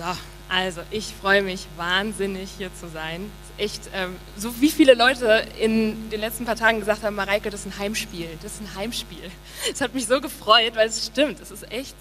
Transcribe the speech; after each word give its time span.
So, 0.00 0.06
also 0.48 0.80
ich 0.90 1.12
freue 1.20 1.42
mich 1.42 1.66
wahnsinnig 1.76 2.48
hier 2.56 2.70
zu 2.74 2.88
sein. 2.88 3.30
Echt, 3.58 3.82
ähm, 3.94 4.16
so 4.34 4.58
wie 4.58 4.70
viele 4.70 4.94
Leute 4.94 5.44
in 5.60 6.08
den 6.08 6.20
letzten 6.20 6.46
paar 6.46 6.56
Tagen 6.56 6.80
gesagt 6.80 7.02
haben, 7.02 7.14
Mareike, 7.14 7.50
das 7.50 7.60
ist 7.60 7.66
ein 7.66 7.78
Heimspiel, 7.78 8.26
das 8.42 8.54
ist 8.54 8.62
ein 8.62 8.74
Heimspiel. 8.76 9.30
Es 9.70 9.82
hat 9.82 9.92
mich 9.92 10.06
so 10.06 10.22
gefreut, 10.22 10.74
weil 10.74 10.88
es 10.88 11.04
stimmt, 11.04 11.38
es 11.40 11.50
ist 11.50 11.70
echt 11.70 11.94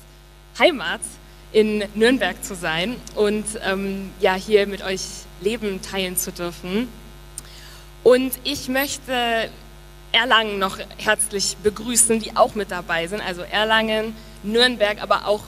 Heimat 0.58 1.02
in 1.52 1.84
Nürnberg 1.94 2.42
zu 2.42 2.56
sein 2.56 2.96
und 3.16 3.44
ähm, 3.66 4.12
ja 4.22 4.36
hier 4.36 4.66
mit 4.66 4.82
euch 4.82 5.02
Leben 5.42 5.82
teilen 5.82 6.16
zu 6.16 6.32
dürfen. 6.32 6.88
Und 8.04 8.32
ich 8.46 8.70
möchte 8.70 9.50
Erlangen 10.14 10.58
noch 10.58 10.78
herzlich 11.00 11.58
begrüßen, 11.64 12.22
die 12.22 12.38
auch 12.38 12.56
mit 12.56 12.72
dabei 12.72 13.08
sind. 13.08 13.20
Also 13.20 13.42
Erlangen, 13.42 14.16
Nürnberg, 14.44 15.04
aber 15.04 15.28
auch 15.28 15.44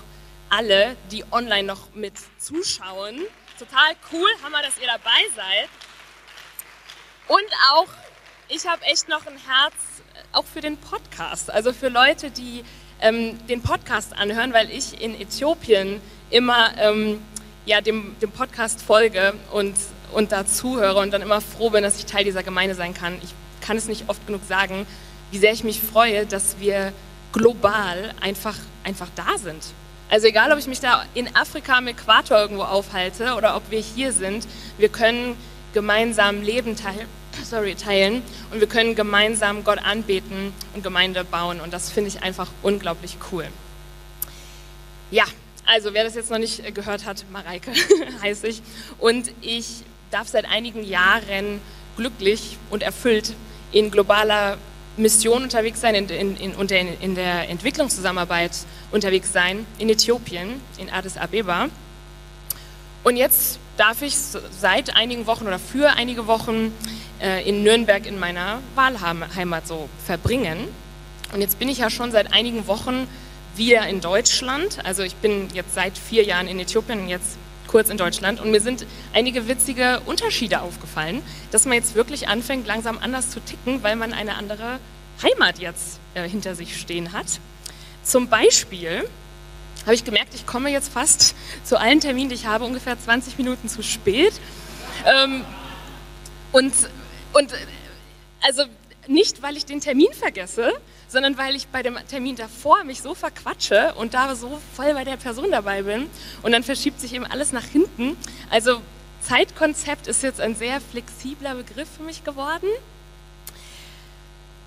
alle, 0.52 0.95
die 1.09 1.23
online 1.31 1.63
noch 1.63 1.93
mit 1.95 2.13
zuschauen. 2.38 3.21
Total 3.57 3.95
cool, 4.11 4.29
Hammer, 4.43 4.61
dass 4.61 4.78
ihr 4.78 4.87
dabei 4.87 5.21
seid. 5.36 5.69
Und 7.28 7.47
auch, 7.71 7.87
ich 8.50 8.68
habe 8.68 8.83
echt 8.83 9.07
noch 9.07 9.25
ein 9.25 9.37
Herz 9.37 9.73
äh, 10.14 10.19
auch 10.33 10.45
für 10.45 10.61
den 10.61 10.78
Podcast. 10.78 11.50
Also 11.50 11.71
für 11.71 11.87
Leute, 11.87 12.29
die 12.32 12.64
ähm, 13.00 13.45
den 13.47 13.61
Podcast 13.61 14.14
anhören, 14.14 14.54
weil 14.54 14.69
ich 14.69 15.01
in 15.01 15.19
Äthiopien 15.19 16.01
immer 16.29 16.78
ähm, 16.78 17.21
ja, 17.65 17.79
dem, 17.79 18.15
dem 18.21 18.31
Podcast 18.31 18.81
folge 18.81 19.33
und, 19.51 19.75
und 20.11 20.31
da 20.33 20.45
zuhöre 20.45 21.00
und 21.00 21.11
dann 21.11 21.21
immer 21.21 21.39
froh 21.39 21.70
bin, 21.70 21.83
dass 21.83 21.97
ich 21.97 22.06
Teil 22.06 22.25
dieser 22.25 22.43
Gemeinde 22.43 22.75
sein 22.75 22.93
kann. 22.93 23.18
Ich 23.23 23.33
kann 23.65 23.78
es 23.78 23.87
nicht 23.87 24.09
oft 24.09 24.25
genug 24.28 24.42
sagen, 24.47 24.86
wie 25.31 25.37
sehr 25.37 25.54
ich 25.54 25.64
mich 25.64 25.79
freue, 25.79 26.25
dass 26.25 26.59
wir 26.59 26.92
global 27.31 28.14
einfach, 28.20 28.57
einfach 28.83 29.07
da 29.15 29.37
sind. 29.37 29.64
Also 30.11 30.28
egal, 30.28 30.51
ob 30.51 30.60
ich 30.60 30.68
mich 30.68 30.82
da 30.82 31.06
in 31.14 31.33
Afrika 31.38 31.78
am 31.78 31.88
Äquator 31.88 32.38
irgendwo 32.38 32.64
aufhalte 32.64 33.33
oder 33.36 33.56
ob 33.56 33.72
wir 33.72 33.80
hier 33.80 34.11
sind, 34.11 34.45
wir 34.78 34.89
können 34.89 35.38
gemeinsam 35.73 36.42
Leben 36.42 36.76
teilen, 36.76 37.08
sorry, 37.45 37.76
teilen 37.76 38.22
und 38.52 38.59
wir 38.59 38.67
können 38.67 38.95
gemeinsam 38.95 39.64
Gott 39.64 39.80
anbeten 39.80 40.52
und 40.73 40.84
Gemeinde 40.84 41.23
bauen 41.23 41.62
und 41.62 41.72
das 41.72 41.89
finde 41.89 42.09
ich 42.09 42.23
einfach 42.23 42.50
unglaublich 42.62 43.20
cool. 43.32 43.48
Ja, 45.12 45.23
also 45.66 45.94
wer 45.94 46.04
das 46.04 46.16
jetzt 46.16 46.30
noch 46.30 46.39
nicht 46.39 46.76
gehört 46.76 47.06
hat, 47.06 47.23
Mareike 47.32 47.72
heiße 48.22 48.48
ich 48.48 48.62
und 49.00 49.32
ich 49.39 49.86
darf 50.12 50.28
seit 50.28 50.44
einigen 50.44 50.84
Jahren 50.84 51.62
glücklich 51.95 52.58
und 52.70 52.84
erfüllt 52.84 53.34
in 53.72 53.92
globaler 53.92 54.58
Mission 54.97 55.44
unterwegs 55.44 55.81
sein, 55.81 55.95
in, 55.95 56.09
in, 56.09 56.36
in, 56.38 56.70
in, 57.02 57.16
der 57.16 57.50
Entwicklungszusammenarbeit 57.50 58.52
unterwegs 58.92 59.31
sein, 59.31 59.66
in 59.78 59.89
Äthiopien, 59.89 60.61
in 60.78 60.89
Addis 60.89 61.17
Abeba. 61.17 61.70
Und 63.03 63.16
jetzt 63.16 63.59
darf 63.78 64.02
ich 64.02 64.16
seit 64.16 64.95
einigen 64.95 65.25
Wochen 65.25 65.48
oder 65.48 65.59
für 65.59 65.92
einige 65.92 66.28
Wochen 66.28 66.73
äh, 67.20 67.48
in 67.48 67.64
Nürnberg 67.64 68.06
in 68.06 68.20
meiner 68.20 68.59
Wahlheimat 68.75 69.67
so 69.67 69.89
verbringen. 70.06 70.67
Und 71.33 71.42
jetzt 71.42 71.58
bin 71.58 71.70
ich 71.70 71.80
ja 71.80 71.89
schon 71.89 72.11
seit 72.11 72.33
einigen 72.33 72.67
Wochen 72.67 73.08
wieder 73.55 73.88
in 73.88 74.02
Deutschland. 74.02 74.83
Also 74.86 75.03
ich 75.03 75.16
bin 75.16 75.48
jetzt 75.53 75.73
seit 75.73 75.98
vier 75.98 76.23
Jahren 76.23 76.48
in 76.48 76.59
Äthiopien 76.59 77.02
und 77.02 77.09
jetzt 77.09 77.38
kurz 77.72 77.89
in 77.89 77.97
Deutschland 77.97 78.41
und 78.41 78.52
mir 78.52 78.59
sind 78.59 78.86
einige 79.14 79.47
witzige 79.47 80.02
Unterschiede 80.05 80.61
aufgefallen, 80.61 81.22
dass 81.52 81.66
man 81.66 81.75
jetzt 81.75 81.95
wirklich 81.95 82.27
anfängt, 82.27 82.67
langsam 82.67 83.00
anders 83.00 83.30
zu 83.30 83.39
ticken, 83.39 83.81
weil 83.81 83.95
man 83.95 84.14
eine 84.14 84.36
andere 84.36 84.80
Heimat 85.23 85.59
jetzt 85.59 85.99
äh, 86.14 86.27
hinter 86.27 86.53
sich 86.53 86.77
stehen 86.77 87.14
hat. 87.14 87.39
Zum 88.03 88.27
Beispiel 88.27 89.08
habe 89.86 89.95
ich 89.95 90.03
gemerkt, 90.03 90.36
ich 90.36 90.45
komme 90.45 90.69
jetzt 90.69 90.92
fast 90.92 91.33
zu 91.64 91.80
allen 91.80 92.02
Terminen, 92.02 92.30
die 92.30 92.36
ich 92.36 92.45
habe, 92.45 92.66
ungefähr 92.66 92.99
20 92.99 93.38
Minuten 93.38 93.69
zu 93.69 93.81
spät. 93.83 94.33
Ähm, 95.05 95.45
und, 96.52 96.73
und 97.31 97.53
also 98.42 98.64
nicht, 99.08 99.42
weil 99.42 99.58
ich 99.58 99.66
den 99.66 99.82
Termin 99.82 100.12
vergesse, 100.14 100.73
sondern 101.08 101.38
weil 101.38 101.56
ich 101.56 101.67
bei 101.67 101.84
dem 101.84 101.98
Termin 102.08 102.36
davor 102.36 102.84
mich 102.84 103.02
so 103.02 103.14
verquatsche 103.14 103.94
und 103.95 104.14
da 104.14 104.36
so 104.36 104.60
voll 104.73 104.94
bei 104.94 105.04
der 105.04 105.17
Person 105.17 105.52
dabei 105.52 105.84
bin 105.84 106.10
und 106.44 106.52
dann 106.52 106.64
verschiebt 106.64 107.00
sich 107.00 107.14
eben 107.14 107.26
alles 107.26 107.52
nach 107.52 107.66
hinten. 107.66 108.16
Also 108.50 108.82
Zeitkonzept 109.22 110.08
ist 110.08 110.23
jetzt 110.23 110.40
ein 110.40 110.56
sehr 110.56 110.82
flexibler 110.82 111.56
Begriff 111.56 111.88
für 111.98 112.04
mich 112.04 112.23
geworden. 112.23 112.67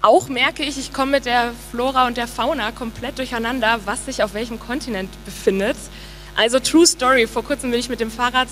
Auch 0.03 0.29
merke 0.29 0.63
ich, 0.63 0.79
ich 0.79 0.93
komme 0.93 1.13
mit 1.13 1.25
der 1.25 1.53
Flora 1.71 2.07
und 2.07 2.17
der 2.19 2.29
Fauna 2.29 2.73
komplett 2.73 3.19
durcheinander, 3.19 3.81
was 3.87 4.05
sich 4.05 4.23
auf 4.23 4.35
welchem 4.35 4.61
Kontinent 4.61 5.11
befindet. 5.25 5.77
Also 6.37 6.61
True 6.61 6.87
Story, 6.87 7.27
vor 7.27 7.43
kurzem 7.43 7.71
bin 7.71 7.81
ich 7.81 7.89
mit 7.89 8.01
dem 8.01 8.11
Fahrrad 8.11 8.49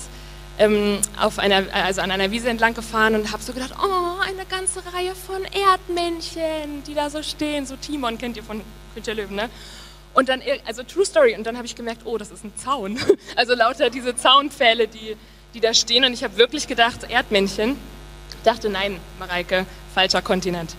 ähm, 0.59 0.99
auf 1.19 1.39
einer, 1.39 1.63
also 1.73 2.01
an 2.01 2.11
einer 2.11 2.31
Wiese 2.31 2.49
entlang 2.49 2.73
gefahren 2.73 3.15
und 3.15 3.31
habe 3.31 3.41
so 3.41 3.53
gedacht, 3.53 3.73
oh, 3.81 4.21
eine 4.21 4.45
ganze 4.45 4.79
Reihe 4.93 5.15
von 5.15 5.43
Erdmännchen, 5.45 6.83
die 6.85 6.93
da 6.93 7.09
so 7.09 7.23
stehen. 7.23 7.65
So 7.65 7.75
Timon 7.75 8.17
kennt 8.17 8.37
ihr 8.37 8.43
von 8.43 8.61
König 8.93 9.17
Löwen, 9.17 9.35
ne? 9.35 9.49
Und 10.13 10.29
dann, 10.29 10.43
also 10.65 10.83
True 10.83 11.05
Story, 11.05 11.35
und 11.35 11.43
dann 11.45 11.57
habe 11.57 11.65
ich 11.65 11.75
gemerkt, 11.75 12.01
oh, 12.05 12.17
das 12.17 12.29
ist 12.29 12.43
ein 12.43 12.53
Zaun. 12.55 12.99
Also 13.35 13.55
lauter 13.55 13.89
diese 13.89 14.15
Zaunpfähle, 14.15 14.87
die, 14.87 15.17
die 15.55 15.59
da 15.59 15.73
stehen. 15.73 16.05
Und 16.05 16.13
ich 16.13 16.23
habe 16.23 16.37
wirklich 16.37 16.67
gedacht, 16.67 17.09
Erdmännchen. 17.09 17.77
Ich 18.29 18.43
dachte, 18.43 18.69
nein, 18.69 18.99
Mareike, 19.17 19.65
falscher 19.93 20.21
Kontinent. 20.21 20.75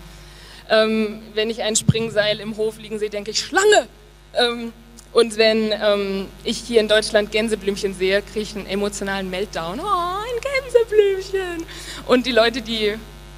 Ähm, 0.69 1.21
wenn 1.33 1.49
ich 1.49 1.63
ein 1.63 1.75
Springseil 1.75 2.39
im 2.39 2.55
Hof 2.55 2.77
liegen 2.77 2.97
sehe, 2.97 3.09
denke 3.09 3.31
ich, 3.31 3.39
Schlange. 3.39 3.87
Ähm, 4.35 4.71
und 5.15 5.37
wenn 5.37 5.71
ähm, 5.71 6.27
ich 6.43 6.57
hier 6.57 6.81
in 6.81 6.89
Deutschland 6.89 7.31
Gänseblümchen 7.31 7.93
sehe, 7.93 8.21
kriege 8.21 8.41
ich 8.41 8.53
einen 8.53 8.65
emotionalen 8.65 9.29
Meltdown. 9.29 9.79
Oh, 9.79 9.85
ein 9.85 10.41
Gänseblümchen. 10.41 11.65
Und 12.05 12.25
die 12.25 12.33
Leute, 12.33 12.61
die 12.61 12.95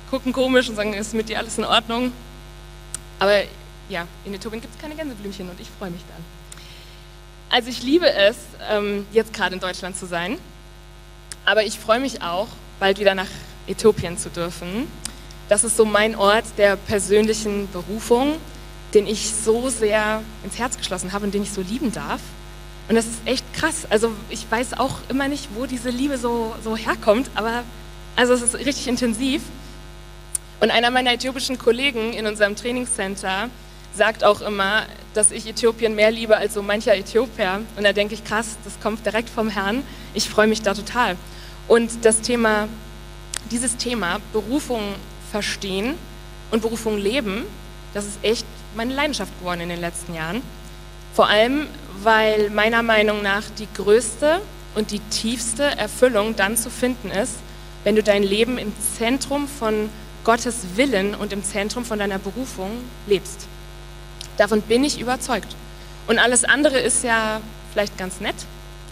gucken 0.10 0.34
komisch 0.34 0.70
und 0.70 0.76
sagen, 0.76 0.96
ist 0.96 1.14
mit 1.14 1.30
dir 1.30 1.38
alles 1.38 1.60
in 1.60 1.66
Ordnung? 1.66 2.12
Aber 3.20 3.44
ja, 3.90 4.08
in 4.26 4.34
Äthiopien 4.34 4.60
gibt 4.60 4.74
es 4.74 4.82
keine 4.82 4.96
Gänseblümchen 4.96 5.48
und 5.48 5.62
ich 5.62 5.68
freue 5.78 5.92
mich 5.92 6.02
dann. 6.10 6.26
Also 7.52 7.70
ich 7.70 7.84
liebe 7.84 8.12
es, 8.12 8.38
ähm, 8.72 9.06
jetzt 9.14 9.32
gerade 9.32 9.54
in 9.54 9.62
Deutschland 9.62 9.96
zu 9.96 10.08
sein. 10.08 10.40
Aber 11.46 11.64
ich 11.64 11.78
freue 11.78 12.00
mich 12.00 12.24
auch, 12.24 12.48
bald 12.80 12.98
wieder 12.98 13.14
nach 13.14 13.30
Äthiopien 13.68 14.18
zu 14.18 14.32
dürfen. 14.32 14.88
Das 15.48 15.64
ist 15.64 15.78
so 15.78 15.86
mein 15.86 16.16
Ort 16.16 16.46
der 16.58 16.76
persönlichen 16.76 17.70
Berufung 17.72 18.38
den 18.94 19.08
ich 19.08 19.32
so 19.34 19.70
sehr 19.70 20.22
ins 20.44 20.58
Herz 20.58 20.78
geschlossen 20.78 21.14
habe 21.14 21.26
und 21.26 21.34
den 21.34 21.44
ich 21.44 21.52
so 21.52 21.62
lieben 21.62 21.92
darf. 21.92 22.22
Und 22.90 22.96
das 22.96 23.06
ist 23.06 23.20
echt 23.26 23.46
krass. 23.54 23.86
Also 23.90 24.12
ich 24.30 24.46
weiß 24.50 24.80
auch 24.80 25.00
immer 25.10 25.28
nicht, 25.28 25.50
wo 25.56 25.66
diese 25.66 25.90
Liebe 25.90 26.18
so, 26.18 26.56
so 26.64 26.78
herkommt, 26.78 27.30
aber 27.36 27.64
also 28.16 28.34
es 28.34 28.42
ist 28.42 28.56
richtig 28.56 28.88
intensiv. 28.88 29.42
Und 30.60 30.72
einer 30.72 30.90
meiner 30.90 31.14
äthiopischen 31.14 31.58
Kollegen 31.58 32.14
in 32.14 32.26
unserem 32.26 32.56
Trainingscenter 32.56 33.50
sagt 33.94 34.24
auch 34.24 34.42
immer, 34.42 34.86
dass 35.14 35.32
ich 35.32 35.48
Äthiopien 35.48 35.96
mehr 35.96 36.12
liebe 36.12 36.38
als 36.38 36.54
so 36.54 36.62
mancher 36.62 36.96
Äthiopier. 36.96 37.62
Und 37.76 37.84
da 37.84 37.94
denke 37.94 38.14
ich, 38.14 38.24
krass, 38.24 38.58
das 38.64 38.80
kommt 38.80 39.06
direkt 39.06 39.30
vom 39.30 39.50
Herrn. 39.50 39.84
Ich 40.14 40.30
freue 40.30 40.48
mich 40.48 40.62
da 40.62 40.74
total. 40.74 41.18
Und 41.68 42.06
das 42.06 42.22
Thema, 42.22 42.68
dieses 43.52 43.78
Thema 43.78 44.20
Berufung 44.34 44.82
verstehen 45.32 45.96
und 46.52 46.62
Berufung 46.62 46.98
leben, 46.98 47.44
das 47.94 48.06
ist 48.06 48.20
echt 48.22 48.46
meine 48.78 48.94
Leidenschaft 48.94 49.38
geworden 49.40 49.62
in 49.62 49.70
den 49.70 49.82
letzten 49.82 50.14
Jahren. 50.14 50.42
Vor 51.14 51.28
allem, 51.28 51.68
weil 52.04 52.52
meiner 52.52 52.84
Meinung 52.84 53.24
nach 53.24 53.44
die 53.58 53.68
größte 53.76 54.40
und 54.76 54.92
die 54.92 55.00
tiefste 55.00 55.64
Erfüllung 55.64 56.36
dann 56.36 56.56
zu 56.56 56.70
finden 56.70 57.10
ist, 57.10 57.34
wenn 57.84 57.96
du 57.96 58.04
dein 58.04 58.22
Leben 58.22 58.60
im 58.60 58.72
Zentrum 58.98 59.48
von 59.48 59.90
Gottes 60.24 60.76
Willen 60.76 61.16
und 61.16 61.34
im 61.34 61.44
Zentrum 61.44 61.86
von 61.86 61.98
deiner 61.98 62.20
Berufung 62.20 62.70
lebst. 63.08 63.48
Davon 64.38 64.62
bin 64.62 64.84
ich 64.84 65.00
überzeugt. 65.00 65.56
Und 66.06 66.20
alles 66.20 66.44
andere 66.44 66.80
ist 66.80 67.04
ja 67.04 67.42
vielleicht 67.74 67.98
ganz 67.98 68.22
nett, 68.22 68.36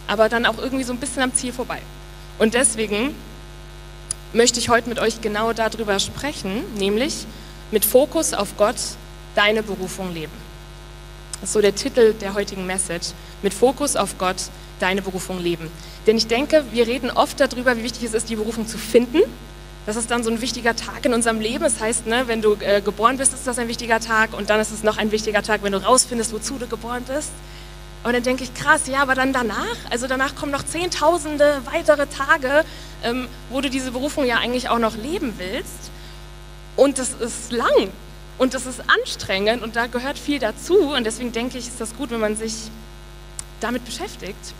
aber 0.08 0.28
dann 0.28 0.46
auch 0.46 0.58
irgendwie 0.58 0.84
so 0.84 0.92
ein 0.92 0.98
bisschen 0.98 1.22
am 1.22 1.32
Ziel 1.32 1.52
vorbei. 1.52 1.78
Und 2.38 2.54
deswegen 2.54 3.14
möchte 4.32 4.58
ich 4.58 4.68
heute 4.68 4.88
mit 4.88 4.98
euch 4.98 5.20
genau 5.20 5.52
darüber 5.52 6.00
sprechen, 6.00 6.64
nämlich 6.74 7.24
mit 7.70 7.84
Fokus 7.84 8.34
auf 8.34 8.56
Gott 8.56 8.76
deine 9.36 9.62
Berufung 9.62 10.12
leben. 10.12 10.32
Das 11.40 11.50
ist 11.50 11.52
so 11.52 11.60
der 11.60 11.74
Titel 11.74 12.14
der 12.14 12.34
heutigen 12.34 12.66
Message. 12.66 13.08
Mit 13.42 13.52
Fokus 13.52 13.94
auf 13.94 14.18
Gott 14.18 14.36
deine 14.80 15.02
Berufung 15.02 15.40
leben. 15.40 15.70
Denn 16.06 16.16
ich 16.16 16.26
denke, 16.26 16.64
wir 16.72 16.86
reden 16.86 17.10
oft 17.10 17.38
darüber, 17.38 17.76
wie 17.76 17.82
wichtig 17.82 18.04
es 18.04 18.14
ist, 18.14 18.28
die 18.30 18.36
Berufung 18.36 18.66
zu 18.66 18.78
finden. 18.78 19.20
Das 19.84 19.96
ist 19.96 20.10
dann 20.10 20.24
so 20.24 20.30
ein 20.30 20.40
wichtiger 20.40 20.74
Tag 20.74 21.04
in 21.04 21.14
unserem 21.14 21.40
Leben. 21.40 21.62
Das 21.62 21.80
heißt, 21.80 22.06
ne, 22.06 22.24
wenn 22.26 22.42
du 22.42 22.56
äh, 22.60 22.80
geboren 22.80 23.18
bist, 23.18 23.32
ist 23.32 23.46
das 23.46 23.58
ein 23.58 23.68
wichtiger 23.68 24.00
Tag. 24.00 24.36
Und 24.36 24.50
dann 24.50 24.58
ist 24.60 24.72
es 24.72 24.82
noch 24.82 24.98
ein 24.98 25.12
wichtiger 25.12 25.42
Tag, 25.42 25.62
wenn 25.62 25.72
du 25.72 25.82
rausfindest, 25.82 26.32
wozu 26.32 26.58
du 26.58 26.66
geboren 26.66 27.04
bist. 27.06 27.30
Aber 28.02 28.12
dann 28.12 28.22
denke 28.22 28.44
ich, 28.44 28.54
krass, 28.54 28.86
ja, 28.86 29.02
aber 29.02 29.14
dann 29.14 29.32
danach, 29.32 29.76
also 29.90 30.06
danach 30.06 30.34
kommen 30.36 30.52
noch 30.52 30.64
zehntausende 30.64 31.60
weitere 31.72 32.06
Tage, 32.06 32.64
ähm, 33.02 33.28
wo 33.50 33.60
du 33.60 33.68
diese 33.68 33.90
Berufung 33.90 34.24
ja 34.24 34.36
eigentlich 34.36 34.68
auch 34.68 34.78
noch 34.78 34.96
leben 34.96 35.34
willst. 35.38 35.90
Und 36.76 36.98
das 36.98 37.10
ist 37.14 37.52
lang. 37.52 37.90
Und 38.38 38.54
das 38.54 38.66
ist 38.66 38.82
anstrengend 38.88 39.62
und 39.62 39.76
da 39.76 39.86
gehört 39.86 40.18
viel 40.18 40.38
dazu. 40.38 40.78
Und 40.94 41.04
deswegen 41.04 41.32
denke 41.32 41.56
ich, 41.58 41.68
ist 41.68 41.80
das 41.80 41.96
gut, 41.96 42.10
wenn 42.10 42.20
man 42.20 42.36
sich 42.36 42.70
damit 43.60 43.84
beschäftigt. 43.84 44.54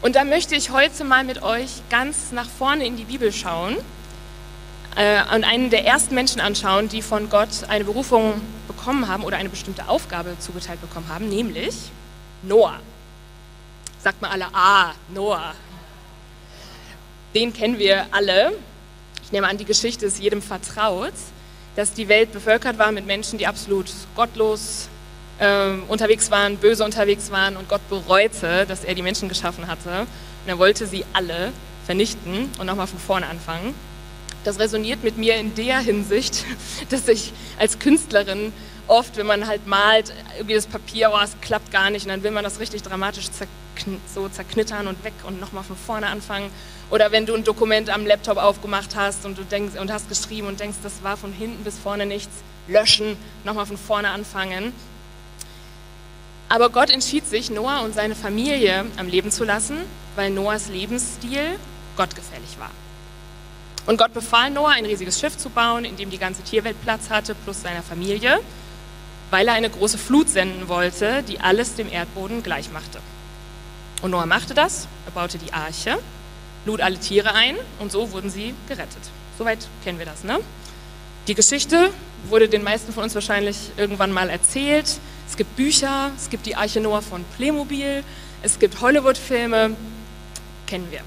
Und 0.00 0.16
da 0.16 0.24
möchte 0.24 0.54
ich 0.54 0.70
heute 0.70 1.04
mal 1.04 1.24
mit 1.24 1.42
euch 1.42 1.82
ganz 1.90 2.32
nach 2.32 2.48
vorne 2.48 2.84
in 2.86 2.96
die 2.96 3.04
Bibel 3.04 3.32
schauen 3.32 3.76
äh, 4.96 5.22
und 5.34 5.44
einen 5.44 5.70
der 5.70 5.84
ersten 5.86 6.14
Menschen 6.14 6.40
anschauen, 6.40 6.88
die 6.88 7.02
von 7.02 7.30
Gott 7.30 7.68
eine 7.68 7.84
Berufung 7.84 8.40
bekommen 8.66 9.08
haben 9.08 9.24
oder 9.24 9.36
eine 9.36 9.48
bestimmte 9.48 9.88
Aufgabe 9.88 10.36
zugeteilt 10.38 10.80
bekommen 10.80 11.08
haben, 11.08 11.28
nämlich 11.28 11.76
Noah. 12.42 12.80
Sagt 14.00 14.20
mal 14.20 14.30
alle, 14.30 14.46
ah, 14.52 14.92
Noah. 15.14 15.54
Den 17.34 17.52
kennen 17.52 17.78
wir 17.78 18.06
alle. 18.10 18.52
Ich 19.22 19.30
nehme 19.30 19.48
an, 19.48 19.56
die 19.56 19.64
Geschichte 19.64 20.06
ist 20.06 20.18
jedem 20.18 20.42
vertraut, 20.42 21.12
dass 21.76 21.92
die 21.92 22.08
Welt 22.08 22.32
bevölkert 22.32 22.78
war 22.78 22.92
mit 22.92 23.06
Menschen, 23.06 23.38
die 23.38 23.46
absolut 23.46 23.90
gottlos 24.14 24.88
äh, 25.38 25.70
unterwegs 25.88 26.30
waren, 26.30 26.56
böse 26.56 26.84
unterwegs 26.84 27.30
waren 27.30 27.56
und 27.56 27.68
Gott 27.68 27.86
bereute, 27.88 28.66
dass 28.66 28.84
er 28.84 28.94
die 28.94 29.02
Menschen 29.02 29.28
geschaffen 29.28 29.66
hatte. 29.66 30.00
Und 30.00 30.48
er 30.48 30.58
wollte 30.58 30.86
sie 30.86 31.04
alle 31.12 31.52
vernichten 31.86 32.50
und 32.58 32.66
nochmal 32.66 32.86
von 32.86 32.98
vorne 32.98 33.26
anfangen. 33.26 33.74
Das 34.44 34.58
resoniert 34.58 35.04
mit 35.04 35.18
mir 35.18 35.36
in 35.36 35.54
der 35.54 35.78
Hinsicht, 35.78 36.44
dass 36.90 37.08
ich 37.08 37.32
als 37.58 37.78
Künstlerin 37.78 38.52
oft, 38.92 39.16
wenn 39.16 39.26
man 39.26 39.46
halt 39.46 39.66
malt, 39.66 40.12
irgendwie 40.36 40.54
das 40.54 40.66
Papier, 40.66 41.10
oh, 41.14 41.18
es 41.22 41.34
klappt 41.40 41.72
gar 41.72 41.90
nicht, 41.90 42.04
und 42.04 42.10
dann 42.10 42.22
will 42.22 42.30
man 42.30 42.44
das 42.44 42.60
richtig 42.60 42.82
dramatisch 42.82 43.30
zerkn 43.30 44.00
so 44.14 44.28
zerknittern 44.28 44.86
und 44.86 45.02
weg 45.02 45.14
und 45.26 45.40
nochmal 45.40 45.64
von 45.64 45.76
vorne 45.76 46.06
anfangen. 46.08 46.50
Oder 46.90 47.10
wenn 47.10 47.24
du 47.24 47.34
ein 47.34 47.42
Dokument 47.42 47.88
am 47.88 48.06
Laptop 48.06 48.36
aufgemacht 48.36 48.94
hast 48.94 49.24
und 49.24 49.38
du 49.38 49.44
denkst 49.44 49.80
und 49.80 49.90
hast 49.90 50.10
geschrieben 50.10 50.46
und 50.46 50.60
denkst, 50.60 50.76
das 50.82 51.02
war 51.02 51.16
von 51.16 51.32
hinten 51.32 51.64
bis 51.64 51.78
vorne 51.78 52.04
nichts, 52.04 52.32
löschen, 52.68 53.16
nochmal 53.44 53.64
von 53.64 53.78
vorne 53.78 54.10
anfangen. 54.10 54.74
Aber 56.50 56.68
Gott 56.68 56.90
entschied 56.90 57.26
sich, 57.26 57.50
Noah 57.50 57.80
und 57.80 57.94
seine 57.94 58.14
Familie 58.14 58.84
am 58.98 59.08
Leben 59.08 59.30
zu 59.30 59.44
lassen, 59.44 59.78
weil 60.16 60.28
Noahs 60.28 60.68
Lebensstil 60.68 61.58
gottgefällig 61.96 62.58
war. 62.58 62.70
Und 63.86 63.96
Gott 63.96 64.12
befahl 64.12 64.50
Noah, 64.50 64.72
ein 64.72 64.84
riesiges 64.84 65.18
Schiff 65.18 65.38
zu 65.38 65.48
bauen, 65.48 65.86
in 65.86 65.96
dem 65.96 66.10
die 66.10 66.18
ganze 66.18 66.42
Tierwelt 66.42 66.80
Platz 66.82 67.08
hatte, 67.08 67.34
plus 67.34 67.62
seiner 67.62 67.82
Familie, 67.82 68.38
weil 69.32 69.48
er 69.48 69.54
eine 69.54 69.70
große 69.70 69.96
Flut 69.96 70.28
senden 70.28 70.68
wollte, 70.68 71.22
die 71.22 71.40
alles 71.40 71.74
dem 71.74 71.90
Erdboden 71.90 72.42
gleich 72.42 72.70
machte. 72.70 72.98
Und 74.02 74.10
Noah 74.10 74.26
machte 74.26 74.52
das, 74.52 74.86
er 75.06 75.12
baute 75.12 75.38
die 75.38 75.54
Arche, 75.54 75.98
lud 76.66 76.82
alle 76.82 76.98
Tiere 76.98 77.32
ein 77.32 77.56
und 77.78 77.90
so 77.90 78.12
wurden 78.12 78.28
sie 78.28 78.54
gerettet. 78.68 79.00
Soweit 79.38 79.66
kennen 79.84 79.98
wir 79.98 80.04
das, 80.04 80.22
ne? 80.22 80.38
Die 81.28 81.34
Geschichte 81.34 81.90
wurde 82.28 82.46
den 82.46 82.62
meisten 82.62 82.92
von 82.92 83.04
uns 83.04 83.14
wahrscheinlich 83.14 83.56
irgendwann 83.78 84.12
mal 84.12 84.28
erzählt. 84.28 84.98
Es 85.26 85.36
gibt 85.38 85.56
Bücher, 85.56 86.10
es 86.14 86.28
gibt 86.28 86.44
die 86.44 86.54
Arche 86.54 86.82
Noah 86.82 87.00
von 87.00 87.24
Playmobil, 87.38 88.04
es 88.42 88.58
gibt 88.58 88.82
Hollywood-Filme, 88.82 89.74
kennen 90.66 90.88
wir. 90.90 91.00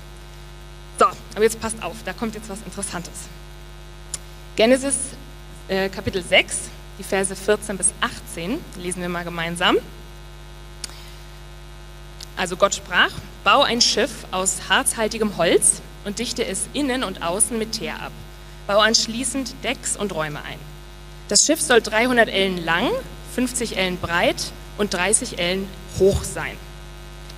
So, 0.97 1.05
aber 1.35 1.43
jetzt 1.43 1.61
passt 1.61 1.83
auf, 1.83 1.97
da 2.03 2.13
kommt 2.13 2.33
jetzt 2.33 2.49
was 2.49 2.57
Interessantes. 2.65 3.13
Genesis 4.55 4.95
äh, 5.67 5.89
Kapitel 5.89 6.23
6, 6.23 6.69
die 6.97 7.03
Verse 7.03 7.35
14 7.35 7.77
bis 7.77 7.93
18, 8.01 8.59
lesen 8.77 9.01
wir 9.01 9.09
mal 9.09 9.23
gemeinsam. 9.23 9.77
Also 12.37 12.57
Gott 12.57 12.75
sprach, 12.75 13.11
bau 13.43 13.61
ein 13.61 13.81
Schiff 13.81 14.25
aus 14.31 14.63
harzhaltigem 14.69 15.37
Holz 15.37 15.81
und 16.03 16.19
dichte 16.19 16.45
es 16.45 16.67
innen 16.73 17.03
und 17.03 17.21
außen 17.23 17.57
mit 17.57 17.73
Teer 17.73 18.01
ab. 18.01 18.11
Bau 18.67 18.79
anschließend 18.79 19.55
Decks 19.63 19.95
und 19.95 20.13
Räume 20.13 20.39
ein. 20.43 20.59
Das 21.27 21.45
Schiff 21.45 21.61
soll 21.61 21.81
300 21.81 22.29
Ellen 22.29 22.63
lang, 22.63 22.89
50 23.35 23.77
Ellen 23.77 23.97
breit 23.97 24.51
und 24.77 24.93
30 24.93 25.39
Ellen 25.39 25.67
hoch 25.99 26.23
sein. 26.23 26.57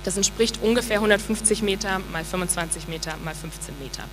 Das 0.04 0.16
entspricht 0.16 0.60
ungefähr 0.62 0.96
150 0.96 1.62
Meter 1.62 2.00
mal 2.12 2.24
25 2.24 2.88
Meter 2.88 3.16
mal 3.24 3.34
15 3.34 3.78
Meter. 3.78 4.04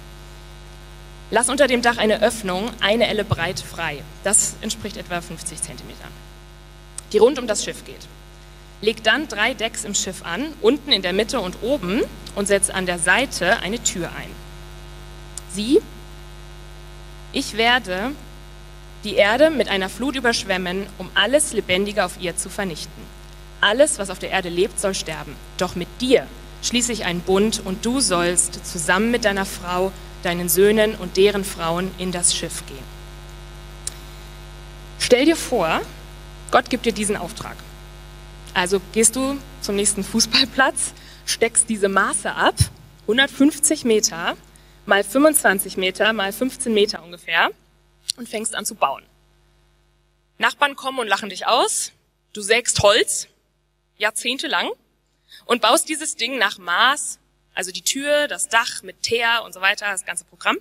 Lass 1.31 1.49
unter 1.49 1.67
dem 1.67 1.81
Dach 1.81 1.97
eine 1.97 2.21
Öffnung, 2.21 2.69
eine 2.81 3.07
Elle 3.07 3.25
breit 3.25 3.59
frei. 3.59 4.03
Das 4.23 4.55
entspricht 4.61 4.97
etwa 4.97 5.21
50 5.21 5.61
Zentimetern, 5.61 6.11
die 7.11 7.17
rund 7.17 7.39
um 7.39 7.47
das 7.47 7.63
Schiff 7.63 7.83
geht. 7.83 8.07
Leg 8.81 9.03
dann 9.03 9.27
drei 9.27 9.53
Decks 9.53 9.85
im 9.85 9.95
Schiff 9.95 10.23
an, 10.23 10.45
unten 10.61 10.91
in 10.91 11.01
der 11.01 11.13
Mitte 11.13 11.39
und 11.39 11.57
oben, 11.63 12.01
und 12.35 12.47
setz 12.47 12.69
an 12.69 12.85
der 12.85 12.99
Seite 12.99 13.59
eine 13.59 13.81
Tür 13.81 14.09
ein. 14.09 14.29
Sieh, 15.51 15.81
ich 17.31 17.57
werde 17.57 18.11
die 19.03 19.15
Erde 19.15 19.49
mit 19.49 19.69
einer 19.69 19.89
Flut 19.89 20.15
überschwemmen, 20.15 20.85
um 20.97 21.09
alles 21.15 21.53
Lebendige 21.53 22.03
auf 22.03 22.19
ihr 22.19 22.35
zu 22.35 22.49
vernichten. 22.49 23.03
Alles, 23.61 23.97
was 23.99 24.09
auf 24.09 24.19
der 24.19 24.31
Erde 24.31 24.49
lebt, 24.49 24.79
soll 24.79 24.93
sterben. 24.93 25.35
Doch 25.57 25.75
mit 25.75 25.87
dir 26.01 26.27
schließe 26.61 26.91
ich 26.91 27.05
einen 27.05 27.21
Bund 27.21 27.61
und 27.63 27.85
du 27.85 27.99
sollst 27.99 28.65
zusammen 28.65 29.11
mit 29.11 29.25
deiner 29.25 29.45
Frau, 29.45 29.91
deinen 30.25 30.49
Söhnen 30.49 30.95
und 30.95 31.17
deren 31.17 31.43
Frauen 31.43 31.91
in 31.97 32.11
das 32.11 32.35
Schiff 32.35 32.65
gehen. 32.65 32.83
Stell 34.99 35.25
dir 35.25 35.35
vor, 35.35 35.81
Gott 36.51 36.69
gibt 36.69 36.85
dir 36.85 36.93
diesen 36.93 37.15
Auftrag. 37.15 37.55
Also 38.53 38.81
gehst 38.93 39.15
du 39.15 39.37
zum 39.61 39.75
nächsten 39.75 40.03
Fußballplatz, 40.03 40.93
steckst 41.25 41.69
diese 41.69 41.89
Maße 41.89 42.33
ab, 42.33 42.55
150 43.03 43.85
Meter 43.85 44.35
mal 44.85 45.03
25 45.03 45.77
Meter 45.77 46.13
mal 46.13 46.31
15 46.31 46.73
Meter 46.73 47.03
ungefähr, 47.03 47.49
und 48.17 48.29
fängst 48.29 48.55
an 48.55 48.65
zu 48.65 48.75
bauen. 48.75 49.03
Nachbarn 50.37 50.75
kommen 50.75 50.99
und 50.99 51.07
lachen 51.07 51.29
dich 51.29 51.47
aus. 51.47 51.91
Du 52.33 52.41
sägst 52.41 52.81
Holz, 52.81 53.27
jahrzehntelang, 53.97 54.69
und 55.45 55.61
baust 55.61 55.89
dieses 55.89 56.15
Ding 56.15 56.37
nach 56.37 56.57
Maß, 56.57 57.19
also 57.55 57.71
die 57.71 57.81
Tür, 57.81 58.27
das 58.27 58.49
Dach 58.49 58.83
mit 58.83 59.01
Teer 59.01 59.43
und 59.43 59.53
so 59.53 59.61
weiter, 59.61 59.87
das 59.87 60.05
ganze 60.05 60.25
Programm. 60.25 60.57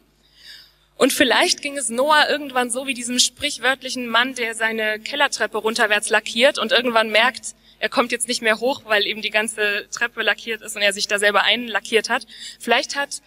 Und 0.96 1.12
vielleicht 1.12 1.60
ging 1.60 1.76
es 1.76 1.88
Noah 1.88 2.28
irgendwann 2.30 2.70
so 2.70 2.86
wie 2.86 2.94
diesem 2.94 3.18
sprichwörtlichen 3.18 4.06
Mann, 4.08 4.34
der 4.34 4.54
seine 4.54 5.00
Kellertreppe 5.00 5.58
runterwärts 5.58 6.08
lackiert 6.08 6.58
und 6.58 6.70
irgendwann 6.72 7.10
merkt, 7.10 7.54
er 7.80 7.88
kommt 7.88 8.12
jetzt 8.12 8.28
nicht 8.28 8.42
mehr 8.42 8.60
hoch, 8.60 8.82
weil 8.86 9.04
eben 9.04 9.20
die 9.20 9.30
ganze 9.30 9.88
Treppe 9.90 10.22
lackiert 10.22 10.62
ist 10.62 10.76
und 10.76 10.82
er 10.82 10.92
sich 10.92 11.08
da 11.08 11.18
selber 11.18 11.42
einlackiert 11.42 12.08
hat. 12.08 12.26
Vielleicht 12.60 12.96
hat, 12.96 13.20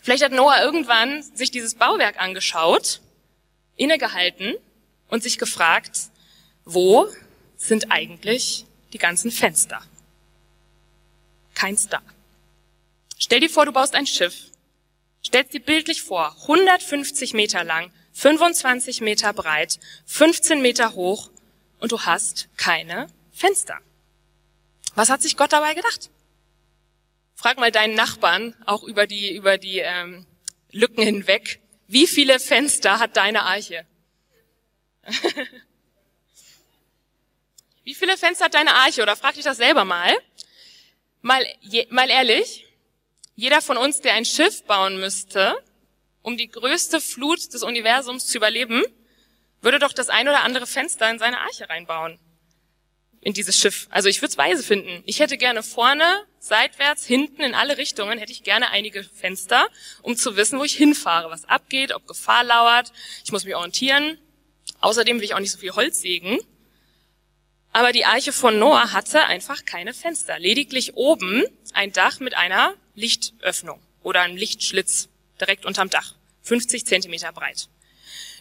vielleicht 0.00 0.24
hat 0.24 0.32
Noah 0.32 0.60
irgendwann 0.62 1.22
sich 1.22 1.50
dieses 1.50 1.74
Bauwerk 1.74 2.20
angeschaut 2.20 3.00
innegehalten 3.76 4.56
und 5.08 5.22
sich 5.22 5.38
gefragt, 5.38 5.98
wo 6.64 7.08
sind 7.56 7.90
eigentlich 7.90 8.66
die 8.92 8.98
ganzen 8.98 9.30
Fenster? 9.30 9.82
Keins 11.54 11.88
da. 11.88 12.02
Stell 13.30 13.38
dir 13.38 13.48
vor, 13.48 13.64
du 13.64 13.70
baust 13.70 13.94
ein 13.94 14.08
Schiff. 14.08 14.50
Stellst 15.24 15.54
dir 15.54 15.60
bildlich 15.60 16.02
vor, 16.02 16.34
150 16.40 17.32
Meter 17.32 17.62
lang, 17.62 17.92
25 18.12 19.02
Meter 19.02 19.32
breit, 19.32 19.78
15 20.06 20.60
Meter 20.60 20.94
hoch 20.96 21.30
und 21.78 21.92
du 21.92 22.00
hast 22.00 22.48
keine 22.56 23.06
Fenster. 23.30 23.78
Was 24.96 25.10
hat 25.10 25.22
sich 25.22 25.36
Gott 25.36 25.52
dabei 25.52 25.74
gedacht? 25.74 26.10
Frag 27.36 27.60
mal 27.60 27.70
deinen 27.70 27.94
Nachbarn, 27.94 28.56
auch 28.66 28.82
über 28.82 29.06
die, 29.06 29.32
über 29.32 29.58
die 29.58 29.78
ähm, 29.78 30.26
Lücken 30.72 31.04
hinweg, 31.04 31.60
wie 31.86 32.08
viele 32.08 32.40
Fenster 32.40 32.98
hat 32.98 33.16
deine 33.16 33.42
Arche? 33.42 33.86
Wie 37.84 37.94
viele 37.94 38.16
Fenster 38.16 38.46
hat 38.46 38.54
deine 38.54 38.74
Arche? 38.74 39.02
Oder 39.02 39.16
frag 39.16 39.34
dich 39.34 39.44
das 39.44 39.56
selber 39.56 39.84
mal. 39.84 40.16
Mal, 41.22 41.44
je, 41.60 41.86
mal 41.90 42.08
ehrlich, 42.10 42.69
jeder 43.34 43.62
von 43.62 43.76
uns, 43.76 44.00
der 44.00 44.14
ein 44.14 44.24
Schiff 44.24 44.64
bauen 44.64 44.98
müsste, 44.98 45.56
um 46.22 46.36
die 46.36 46.48
größte 46.48 47.00
Flut 47.00 47.52
des 47.52 47.62
Universums 47.62 48.26
zu 48.26 48.36
überleben, 48.36 48.82
würde 49.62 49.78
doch 49.78 49.92
das 49.92 50.08
ein 50.08 50.28
oder 50.28 50.42
andere 50.42 50.66
Fenster 50.66 51.10
in 51.10 51.18
seine 51.18 51.40
Arche 51.40 51.68
reinbauen 51.68 52.18
in 53.20 53.34
dieses 53.34 53.58
Schiff. 53.58 53.86
Also 53.90 54.08
ich 54.08 54.22
würde 54.22 54.30
es 54.30 54.38
weise 54.38 54.62
finden. 54.62 55.02
Ich 55.06 55.20
hätte 55.20 55.36
gerne 55.36 55.62
vorne, 55.62 56.04
seitwärts, 56.38 57.04
hinten, 57.04 57.42
in 57.42 57.54
alle 57.54 57.76
Richtungen, 57.76 58.18
hätte 58.18 58.32
ich 58.32 58.42
gerne 58.42 58.70
einige 58.70 59.04
Fenster, 59.04 59.68
um 60.02 60.16
zu 60.16 60.36
wissen, 60.36 60.58
wo 60.58 60.64
ich 60.64 60.74
hinfahre, 60.74 61.30
was 61.30 61.44
abgeht, 61.44 61.92
ob 61.92 62.06
Gefahr 62.06 62.44
lauert. 62.44 62.92
Ich 63.24 63.32
muss 63.32 63.44
mich 63.44 63.54
orientieren. 63.54 64.18
Außerdem 64.80 65.18
will 65.18 65.24
ich 65.24 65.34
auch 65.34 65.40
nicht 65.40 65.52
so 65.52 65.58
viel 65.58 65.72
Holz 65.72 66.00
sägen. 66.00 66.38
Aber 67.72 67.92
die 67.92 68.04
Arche 68.04 68.32
von 68.32 68.58
Noah 68.58 68.92
hatte 68.92 69.24
einfach 69.24 69.64
keine 69.64 69.92
Fenster. 69.92 70.38
Lediglich 70.38 70.94
oben 70.94 71.44
ein 71.74 71.92
Dach 71.92 72.18
mit 72.20 72.36
einer 72.36 72.74
Lichtöffnung 72.94 73.80
oder 74.02 74.22
einem 74.22 74.36
Lichtschlitz 74.36 75.08
direkt 75.40 75.64
unterm 75.64 75.90
Dach. 75.90 76.14
50 76.42 76.86
Zentimeter 76.86 77.32
breit. 77.32 77.68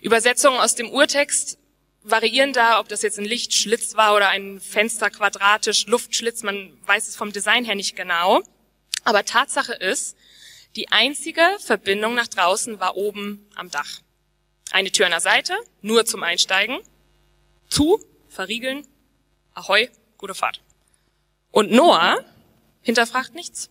Übersetzungen 0.02 0.60
aus 0.60 0.76
dem 0.76 0.90
Urtext 0.90 1.58
variieren 2.04 2.54
da, 2.54 2.80
ob 2.80 2.88
das 2.88 3.02
jetzt 3.02 3.20
ein 3.20 3.26
Lichtschlitz 3.26 3.96
war 3.96 4.16
oder 4.16 4.30
ein 4.30 4.60
Fenster 4.60 5.10
quadratisch, 5.10 5.86
Luftschlitz, 5.88 6.44
man 6.44 6.78
weiß 6.86 7.08
es 7.08 7.16
vom 7.16 7.32
Design 7.32 7.66
her 7.66 7.76
nicht 7.76 7.96
genau. 7.96 8.42
Aber 9.04 9.26
Tatsache 9.26 9.74
ist, 9.74 10.16
die 10.76 10.90
einzige 10.90 11.42
Verbindung 11.60 12.16
nach 12.16 12.28
draußen 12.28 12.80
war 12.80 12.96
oben 12.96 13.48
am 13.56 13.70
Dach. 13.70 14.02
Eine 14.72 14.92
Tür 14.92 15.08
an 15.08 15.12
der 15.12 15.22
Seite, 15.22 15.58
nur 15.82 16.06
zum 16.06 16.24
Einsteigen, 16.24 16.80
zu, 17.70 18.00
verriegeln, 18.28 18.88
ahoi, 19.54 19.90
gute 20.18 20.36
Fahrt. 20.36 20.62
Und 21.52 21.72
Noah 21.72 22.24
hinterfragt 22.82 23.34
nichts. 23.34 23.70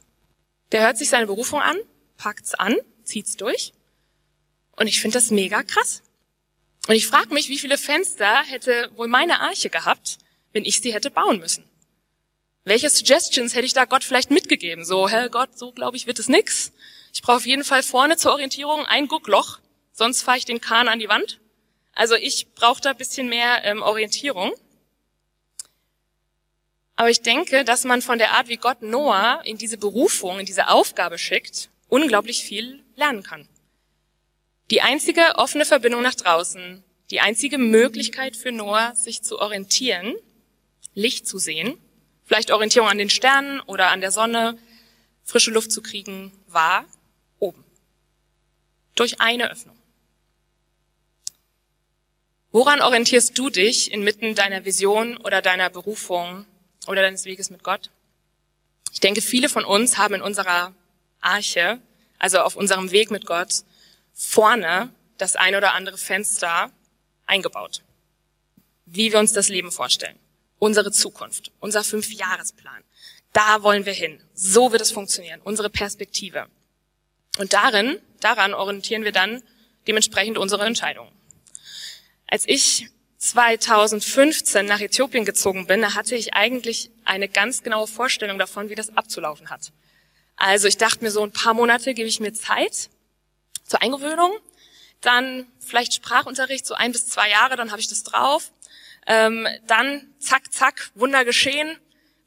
Der 0.72 0.82
hört 0.82 0.98
sich 0.98 1.08
seine 1.08 1.26
Berufung 1.26 1.60
an, 1.60 1.78
packt's 2.16 2.54
an, 2.54 2.76
zieht's 3.02 3.36
durch. 3.36 3.72
Und 4.76 4.86
ich 4.86 5.00
finde 5.00 5.14
das 5.14 5.30
mega 5.30 5.62
krass. 5.62 6.02
Und 6.86 6.94
ich 6.94 7.06
frage 7.06 7.34
mich, 7.34 7.48
wie 7.48 7.58
viele 7.58 7.78
Fenster 7.78 8.42
hätte 8.44 8.90
wohl 8.96 9.08
meine 9.08 9.40
Arche 9.40 9.70
gehabt, 9.70 10.18
wenn 10.52 10.64
ich 10.64 10.80
sie 10.80 10.94
hätte 10.94 11.10
bauen 11.10 11.38
müssen? 11.38 11.64
Welche 12.64 12.90
Suggestions 12.90 13.54
hätte 13.54 13.66
ich 13.66 13.72
da 13.72 13.86
Gott 13.86 14.04
vielleicht 14.04 14.30
mitgegeben? 14.30 14.84
So, 14.84 15.08
Herr 15.08 15.28
Gott, 15.30 15.58
so 15.58 15.72
glaube 15.72 15.96
ich, 15.96 16.06
wird 16.06 16.18
es 16.18 16.28
nix. 16.28 16.72
Ich 17.14 17.22
brauche 17.22 17.36
auf 17.36 17.46
jeden 17.46 17.64
Fall 17.64 17.82
vorne 17.82 18.16
zur 18.16 18.32
Orientierung 18.32 18.84
ein 18.84 19.08
Guckloch, 19.08 19.58
sonst 19.92 20.22
fahre 20.22 20.38
ich 20.38 20.44
den 20.44 20.60
Kahn 20.60 20.88
an 20.88 20.98
die 20.98 21.08
Wand. 21.08 21.40
Also 21.94 22.14
ich 22.14 22.46
brauche 22.54 22.80
da 22.80 22.90
ein 22.90 22.96
bisschen 22.96 23.28
mehr 23.28 23.64
ähm, 23.64 23.82
Orientierung. 23.82 24.52
Aber 26.98 27.10
ich 27.10 27.22
denke, 27.22 27.64
dass 27.64 27.84
man 27.84 28.02
von 28.02 28.18
der 28.18 28.32
Art, 28.32 28.48
wie 28.48 28.56
Gott 28.56 28.82
Noah 28.82 29.40
in 29.44 29.56
diese 29.56 29.78
Berufung, 29.78 30.40
in 30.40 30.46
diese 30.46 30.66
Aufgabe 30.66 31.16
schickt, 31.16 31.70
unglaublich 31.88 32.42
viel 32.42 32.82
lernen 32.96 33.22
kann. 33.22 33.48
Die 34.72 34.82
einzige 34.82 35.36
offene 35.36 35.64
Verbindung 35.64 36.02
nach 36.02 36.16
draußen, 36.16 36.82
die 37.12 37.20
einzige 37.20 37.56
Möglichkeit 37.56 38.34
für 38.34 38.50
Noah, 38.50 38.96
sich 38.96 39.22
zu 39.22 39.38
orientieren, 39.38 40.16
Licht 40.92 41.28
zu 41.28 41.38
sehen, 41.38 41.78
vielleicht 42.24 42.50
Orientierung 42.50 42.88
an 42.88 42.98
den 42.98 43.10
Sternen 43.10 43.60
oder 43.60 43.90
an 43.90 44.00
der 44.00 44.10
Sonne, 44.10 44.58
frische 45.22 45.52
Luft 45.52 45.70
zu 45.70 45.82
kriegen, 45.82 46.32
war 46.48 46.84
oben. 47.38 47.64
Durch 48.96 49.20
eine 49.20 49.52
Öffnung. 49.52 49.78
Woran 52.50 52.80
orientierst 52.80 53.38
du 53.38 53.50
dich 53.50 53.92
inmitten 53.92 54.34
deiner 54.34 54.64
Vision 54.64 55.16
oder 55.18 55.42
deiner 55.42 55.70
Berufung 55.70 56.44
oder 56.88 57.02
deines 57.02 57.24
Weges 57.24 57.50
mit 57.50 57.62
Gott? 57.62 57.90
Ich 58.92 59.00
denke, 59.00 59.22
viele 59.22 59.48
von 59.48 59.64
uns 59.64 59.98
haben 59.98 60.14
in 60.14 60.22
unserer 60.22 60.74
Arche, 61.20 61.80
also 62.18 62.40
auf 62.40 62.56
unserem 62.56 62.90
Weg 62.90 63.10
mit 63.10 63.26
Gott, 63.26 63.62
vorne 64.14 64.90
das 65.18 65.36
ein 65.36 65.54
oder 65.54 65.74
andere 65.74 65.98
Fenster 65.98 66.72
eingebaut. 67.26 67.82
Wie 68.86 69.12
wir 69.12 69.18
uns 69.18 69.32
das 69.32 69.48
Leben 69.48 69.70
vorstellen. 69.70 70.18
Unsere 70.58 70.90
Zukunft, 70.90 71.52
unser 71.60 71.84
Fünfjahresplan. 71.84 72.82
Da 73.32 73.62
wollen 73.62 73.86
wir 73.86 73.92
hin. 73.92 74.20
So 74.34 74.72
wird 74.72 74.80
es 74.80 74.90
funktionieren. 74.90 75.40
Unsere 75.44 75.70
Perspektive. 75.70 76.46
Und 77.38 77.52
darin, 77.52 78.00
daran 78.20 78.54
orientieren 78.54 79.04
wir 79.04 79.12
dann 79.12 79.42
dementsprechend 79.86 80.38
unsere 80.38 80.64
Entscheidungen. 80.64 81.12
Als 82.26 82.44
ich 82.46 82.88
2015 83.18 84.64
nach 84.64 84.80
Äthiopien 84.80 85.24
gezogen 85.24 85.66
bin, 85.66 85.82
da 85.82 85.94
hatte 85.94 86.14
ich 86.14 86.34
eigentlich 86.34 86.90
eine 87.04 87.28
ganz 87.28 87.62
genaue 87.62 87.88
Vorstellung 87.88 88.38
davon, 88.38 88.70
wie 88.70 88.76
das 88.76 88.96
abzulaufen 88.96 89.50
hat. 89.50 89.72
Also 90.36 90.68
ich 90.68 90.76
dachte 90.76 91.04
mir 91.04 91.10
so 91.10 91.22
ein 91.22 91.32
paar 91.32 91.54
Monate 91.54 91.94
gebe 91.94 92.08
ich 92.08 92.20
mir 92.20 92.32
Zeit 92.32 92.90
zur 93.64 93.82
Eingewöhnung, 93.82 94.32
dann 95.00 95.46
vielleicht 95.58 95.94
Sprachunterricht, 95.94 96.64
so 96.64 96.74
ein 96.74 96.92
bis 96.92 97.08
zwei 97.08 97.28
Jahre, 97.28 97.56
dann 97.56 97.70
habe 97.70 97.80
ich 97.80 97.88
das 97.88 98.04
drauf. 98.04 98.52
Ähm, 99.06 99.48
dann 99.66 100.06
zack, 100.18 100.52
zack, 100.52 100.90
Wunder 100.94 101.24
geschehen. 101.24 101.76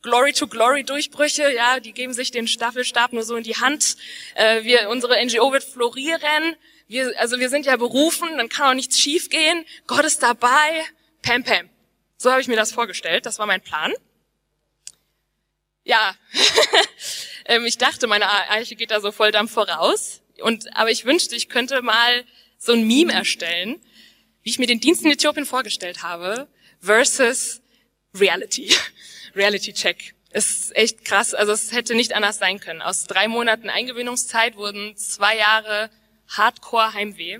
Glory 0.02 0.34
to 0.34 0.48
Glory 0.48 0.84
Durchbrüche, 0.84 1.54
ja, 1.54 1.80
die 1.80 1.94
geben 1.94 2.14
sich 2.14 2.32
den 2.32 2.48
Staffelstab 2.48 3.14
nur 3.14 3.24
so 3.24 3.36
in 3.36 3.44
die 3.44 3.56
Hand. 3.56 3.98
Äh, 4.34 4.64
wir, 4.64 4.90
unsere 4.90 5.24
NGO 5.24 5.54
wird 5.54 5.64
florieren. 5.64 6.56
Wir, 6.92 7.18
also 7.22 7.40
wir 7.40 7.48
sind 7.48 7.66
ja 7.66 7.78
berufen, 7.78 8.28
dann 8.36 8.50
kann 8.50 8.72
auch 8.72 8.74
nichts 8.74 9.00
schiefgehen. 9.00 9.66
Gott 9.88 10.04
ist 10.04 10.22
dabei. 10.22 10.84
Pam, 11.22 11.42
pam. 11.42 11.70
So 12.18 12.30
habe 12.30 12.42
ich 12.42 12.50
mir 12.50 12.58
das 12.58 12.74
vorgestellt. 12.74 13.26
Das 13.26 13.40
war 13.40 13.46
mein 13.46 13.62
Plan. 13.62 13.94
Ja, 15.86 16.18
ähm, 17.46 17.66
ich 17.66 17.78
dachte, 17.78 18.08
meine 18.08 18.30
Eiche 18.50 18.76
geht 18.76 18.92
da 18.92 19.00
so 19.00 19.14
voll 19.14 19.32
Dampf 19.32 19.54
voraus. 19.54 20.22
Und, 20.42 20.76
aber 20.76 20.92
ich 20.92 21.06
wünschte, 21.06 21.34
ich 21.34 21.48
könnte 21.48 21.82
mal 21.82 22.26
so 22.58 22.74
ein 22.74 22.86
Meme 22.86 23.14
erstellen, 23.14 23.82
wie 24.44 24.50
ich 24.50 24.60
mir 24.60 24.68
den 24.68 24.82
Dienst 24.82 25.06
in 25.06 25.12
Äthiopien 25.12 25.46
vorgestellt 25.46 26.04
habe, 26.04 26.50
versus 26.82 27.62
Reality. 28.14 28.76
Reality 29.34 29.72
Check. 29.72 30.14
ist 30.32 30.76
echt 30.76 31.06
krass. 31.06 31.34
Also 31.34 31.54
es 31.54 31.72
hätte 31.72 31.96
nicht 31.96 32.16
anders 32.16 32.38
sein 32.38 32.60
können. 32.60 32.82
Aus 32.82 33.06
drei 33.06 33.30
Monaten 33.30 33.70
Eingewöhnungszeit 33.70 34.58
wurden 34.58 34.98
zwei 34.98 35.38
Jahre 35.38 35.90
Hardcore 36.38 36.94
Heimweh, 36.94 37.40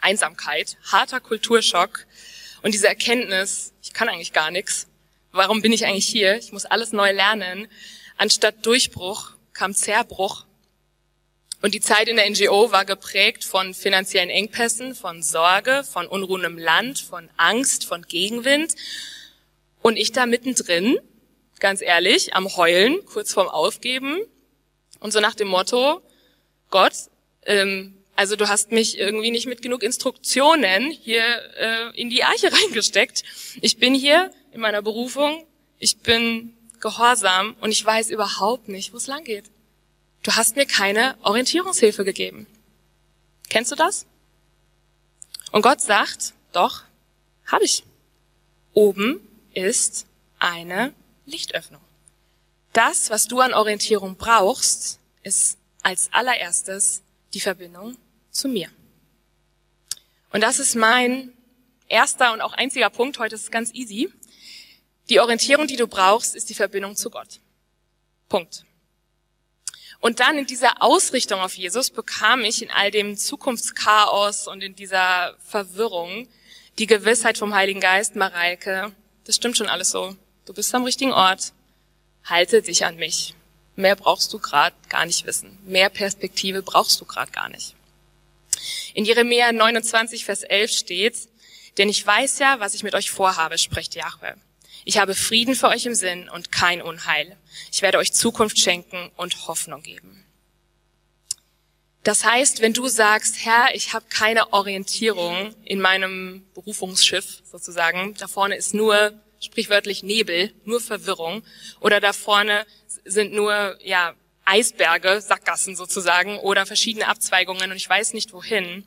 Einsamkeit, 0.00 0.78
harter 0.90 1.20
Kulturschock 1.20 2.06
und 2.62 2.72
diese 2.72 2.88
Erkenntnis, 2.88 3.72
ich 3.82 3.92
kann 3.92 4.08
eigentlich 4.08 4.32
gar 4.32 4.50
nichts. 4.50 4.86
Warum 5.32 5.62
bin 5.62 5.72
ich 5.72 5.84
eigentlich 5.84 6.06
hier? 6.06 6.36
Ich 6.36 6.52
muss 6.52 6.64
alles 6.64 6.92
neu 6.92 7.12
lernen. 7.12 7.68
Anstatt 8.16 8.64
Durchbruch 8.64 9.32
kam 9.52 9.74
Zerbruch 9.74 10.46
und 11.62 11.74
die 11.74 11.80
Zeit 11.80 12.08
in 12.08 12.16
der 12.16 12.28
NGO 12.30 12.72
war 12.72 12.86
geprägt 12.86 13.44
von 13.44 13.74
finanziellen 13.74 14.30
Engpässen, 14.30 14.94
von 14.94 15.22
Sorge, 15.22 15.84
von 15.84 16.06
Unruhen 16.06 16.44
im 16.44 16.56
Land, 16.56 17.00
von 17.00 17.28
Angst, 17.36 17.84
von 17.84 18.02
Gegenwind. 18.02 18.74
Und 19.82 19.96
ich 19.96 20.12
da 20.12 20.24
mittendrin, 20.24 20.98
ganz 21.58 21.82
ehrlich, 21.82 22.34
am 22.34 22.56
Heulen, 22.56 23.04
kurz 23.04 23.32
vorm 23.34 23.48
Aufgeben. 23.48 24.20
Und 25.00 25.12
so 25.12 25.20
nach 25.20 25.34
dem 25.34 25.48
Motto, 25.48 26.02
Gott, 26.70 26.94
ähm, 27.46 27.96
also 28.16 28.36
du 28.36 28.48
hast 28.48 28.70
mich 28.70 28.98
irgendwie 28.98 29.30
nicht 29.30 29.46
mit 29.46 29.62
genug 29.62 29.82
Instruktionen 29.82 30.90
hier 30.90 31.22
äh, 31.56 32.00
in 32.00 32.10
die 32.10 32.22
Arche 32.22 32.52
reingesteckt. 32.52 33.24
Ich 33.62 33.78
bin 33.78 33.94
hier 33.94 34.30
in 34.52 34.60
meiner 34.60 34.82
Berufung, 34.82 35.46
ich 35.78 35.98
bin 35.98 36.54
gehorsam 36.80 37.56
und 37.60 37.70
ich 37.70 37.84
weiß 37.84 38.10
überhaupt 38.10 38.68
nicht, 38.68 38.92
wo 38.92 38.98
es 38.98 39.06
lang 39.06 39.24
geht. 39.24 39.44
Du 40.22 40.32
hast 40.32 40.56
mir 40.56 40.66
keine 40.66 41.16
Orientierungshilfe 41.22 42.04
gegeben. 42.04 42.46
Kennst 43.48 43.72
du 43.72 43.76
das? 43.76 44.06
Und 45.50 45.62
Gott 45.62 45.80
sagt, 45.80 46.34
doch, 46.52 46.82
habe 47.46 47.64
ich. 47.64 47.84
Oben 48.72 49.26
ist 49.52 50.06
eine 50.38 50.92
Lichtöffnung. 51.26 51.80
Das, 52.72 53.10
was 53.10 53.26
du 53.26 53.40
an 53.40 53.52
Orientierung 53.52 54.16
brauchst, 54.16 55.00
ist 55.22 55.58
als 55.82 56.12
allererstes 56.12 57.02
die 57.34 57.40
Verbindung 57.40 57.96
zu 58.30 58.48
mir. 58.48 58.68
Und 60.32 60.42
das 60.42 60.58
ist 60.58 60.74
mein 60.74 61.32
erster 61.88 62.32
und 62.32 62.40
auch 62.40 62.52
einziger 62.52 62.90
Punkt. 62.90 63.18
Heute 63.18 63.34
ist 63.34 63.42
es 63.42 63.50
ganz 63.50 63.72
easy. 63.74 64.12
Die 65.08 65.20
Orientierung, 65.20 65.66
die 65.66 65.76
du 65.76 65.86
brauchst, 65.86 66.34
ist 66.34 66.48
die 66.50 66.54
Verbindung 66.54 66.94
zu 66.96 67.10
Gott. 67.10 67.40
Punkt. 68.28 68.64
Und 69.98 70.20
dann 70.20 70.38
in 70.38 70.46
dieser 70.46 70.82
Ausrichtung 70.82 71.40
auf 71.40 71.54
Jesus 71.54 71.90
bekam 71.90 72.42
ich 72.42 72.62
in 72.62 72.70
all 72.70 72.90
dem 72.90 73.16
Zukunftschaos 73.16 74.48
und 74.48 74.62
in 74.62 74.74
dieser 74.74 75.36
Verwirrung 75.40 76.28
die 76.78 76.86
Gewissheit 76.86 77.36
vom 77.36 77.54
Heiligen 77.54 77.80
Geist, 77.80 78.16
Mareike, 78.16 78.92
das 79.24 79.36
stimmt 79.36 79.58
schon 79.58 79.68
alles 79.68 79.90
so. 79.90 80.16
Du 80.46 80.54
bist 80.54 80.74
am 80.74 80.84
richtigen 80.84 81.12
Ort. 81.12 81.52
Halte 82.24 82.62
dich 82.62 82.84
an 82.84 82.96
mich. 82.96 83.34
Mehr 83.76 83.96
brauchst 83.96 84.32
du 84.32 84.38
gerade 84.38 84.76
gar 84.88 85.06
nicht 85.06 85.26
wissen. 85.26 85.58
Mehr 85.64 85.88
Perspektive 85.88 86.62
brauchst 86.62 87.00
du 87.00 87.04
gerade 87.04 87.30
gar 87.30 87.48
nicht. 87.48 87.74
In 88.94 89.04
Jeremia 89.04 89.52
29, 89.52 90.24
Vers 90.24 90.42
11 90.42 90.70
steht, 90.70 91.16
denn 91.78 91.88
ich 91.88 92.04
weiß 92.06 92.38
ja, 92.40 92.60
was 92.60 92.74
ich 92.74 92.82
mit 92.82 92.94
euch 92.94 93.10
vorhabe, 93.10 93.58
spricht 93.58 93.94
Jahwe. 93.94 94.34
Ich 94.84 94.98
habe 94.98 95.14
Frieden 95.14 95.54
für 95.54 95.68
euch 95.68 95.86
im 95.86 95.94
Sinn 95.94 96.28
und 96.28 96.52
kein 96.52 96.82
Unheil. 96.82 97.36
Ich 97.70 97.82
werde 97.82 97.98
euch 97.98 98.12
Zukunft 98.12 98.58
schenken 98.58 99.10
und 99.16 99.46
Hoffnung 99.46 99.82
geben. 99.82 100.24
Das 102.02 102.24
heißt, 102.24 102.62
wenn 102.62 102.72
du 102.72 102.88
sagst, 102.88 103.44
Herr, 103.44 103.74
ich 103.74 103.92
habe 103.92 104.06
keine 104.08 104.54
Orientierung 104.54 105.54
in 105.64 105.80
meinem 105.80 106.46
Berufungsschiff 106.54 107.42
sozusagen, 107.44 108.14
da 108.14 108.26
vorne 108.26 108.56
ist 108.56 108.72
nur 108.72 109.12
sprichwörtlich 109.38 110.02
Nebel, 110.02 110.52
nur 110.64 110.80
Verwirrung, 110.80 111.42
oder 111.80 112.00
da 112.00 112.12
vorne 112.12 112.66
sind 113.04 113.32
nur 113.32 113.78
ja 113.82 114.14
Eisberge, 114.44 115.20
Sackgassen 115.20 115.76
sozusagen, 115.76 116.38
oder 116.38 116.66
verschiedene 116.66 117.08
Abzweigungen 117.08 117.70
und 117.70 117.76
ich 117.76 117.88
weiß 117.88 118.14
nicht 118.14 118.32
wohin. 118.32 118.86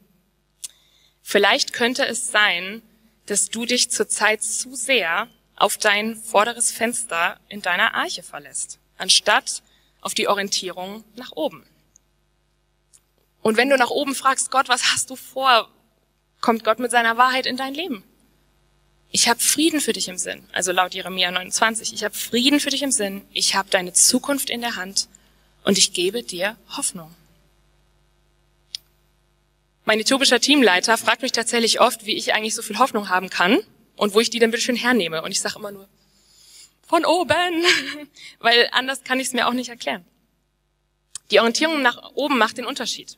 Vielleicht 1.22 1.74
könnte 1.74 2.06
es 2.06 2.32
sein, 2.32 2.82
dass 3.28 3.50
du 3.50 3.66
dich 3.66 3.90
zurzeit 3.90 4.44
zu 4.44 4.76
sehr 4.76 5.30
auf 5.56 5.78
dein 5.78 6.16
vorderes 6.16 6.72
Fenster 6.72 7.40
in 7.48 7.62
deiner 7.62 7.94
Arche 7.94 8.24
verlässt, 8.24 8.80
anstatt 8.98 9.64
auf 10.02 10.14
die 10.14 10.28
Orientierung 10.28 11.04
nach 11.16 11.32
oben. 11.32 11.66
Und 13.42 13.58
wenn 13.58 13.70
du 13.70 13.78
nach 13.78 13.90
oben 13.90 14.16
fragst, 14.16 14.52
Gott, 14.52 14.68
was 14.68 14.92
hast 14.92 15.10
du 15.10 15.16
vor, 15.16 15.70
kommt 16.42 16.64
Gott 16.64 16.80
mit 16.80 16.92
seiner 16.92 17.18
Wahrheit 17.18 17.46
in 17.46 17.58
dein 17.58 17.74
Leben. 17.74 18.04
Ich 19.16 19.30
habe 19.30 19.40
Frieden 19.40 19.80
für 19.80 19.94
dich 19.94 20.08
im 20.08 20.18
Sinn, 20.18 20.44
also 20.54 20.72
laut 20.72 20.96
Jeremia 20.96 21.30
29, 21.30 21.94
ich 21.94 22.04
habe 22.04 22.16
Frieden 22.16 22.60
für 22.60 22.72
dich 22.72 22.82
im 22.82 22.90
Sinn, 22.92 23.22
ich 23.32 23.54
habe 23.54 23.70
deine 23.70 23.94
Zukunft 23.94 24.50
in 24.50 24.62
der 24.62 24.76
Hand 24.76 25.08
und 25.64 25.78
ich 25.78 25.94
gebe 25.94 26.24
dir 26.24 26.58
Hoffnung. 26.76 27.14
Mein 29.86 30.00
äthiopischer 30.00 30.40
Teamleiter 30.40 30.98
fragt 30.98 31.22
mich 31.22 31.32
tatsächlich 31.32 31.80
oft, 31.80 32.08
wie 32.08 32.16
ich 32.16 32.34
eigentlich 32.34 32.56
so 32.56 32.64
viel 32.64 32.80
Hoffnung 32.80 33.10
haben 33.10 33.30
kann 33.30 33.60
und 33.98 34.16
wo 34.16 34.20
ich 34.20 34.32
die 34.32 34.40
denn 34.40 34.50
bitte 34.50 34.64
schön 34.64 34.76
hernehme. 34.76 35.22
Und 35.22 35.30
ich 35.30 35.42
sage 35.42 35.60
immer 35.60 35.72
nur, 35.72 35.88
von 36.82 37.06
oben, 37.06 37.64
weil 38.40 38.68
anders 38.72 39.04
kann 39.04 39.20
ich 39.20 39.28
es 39.28 39.34
mir 39.34 39.48
auch 39.48 39.54
nicht 39.54 39.70
erklären. 39.70 40.04
Die 41.30 41.38
Orientierung 41.40 41.84
nach 41.84 42.14
oben 42.16 42.40
macht 42.40 42.58
den 42.58 42.66
Unterschied. 42.66 43.16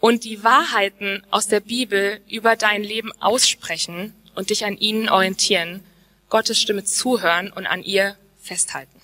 Und 0.00 0.24
die 0.24 0.44
Wahrheiten 0.44 1.24
aus 1.30 1.48
der 1.48 1.60
Bibel 1.60 2.20
über 2.28 2.56
dein 2.56 2.84
Leben 2.84 3.10
aussprechen 3.22 4.14
und 4.38 4.50
dich 4.50 4.64
an 4.64 4.78
ihnen 4.78 5.08
orientieren, 5.08 5.84
Gottes 6.28 6.60
Stimme 6.60 6.84
zuhören 6.84 7.50
und 7.50 7.66
an 7.66 7.82
ihr 7.82 8.16
festhalten. 8.40 9.00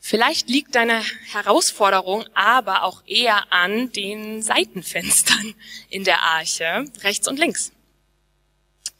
Vielleicht 0.00 0.48
liegt 0.48 0.74
deine 0.74 1.04
Herausforderung 1.30 2.26
aber 2.34 2.82
auch 2.82 3.04
eher 3.06 3.52
an 3.52 3.92
den 3.92 4.42
Seitenfenstern 4.42 5.54
in 5.88 6.02
der 6.02 6.22
Arche, 6.22 6.84
rechts 7.02 7.28
und 7.28 7.38
links. 7.38 7.70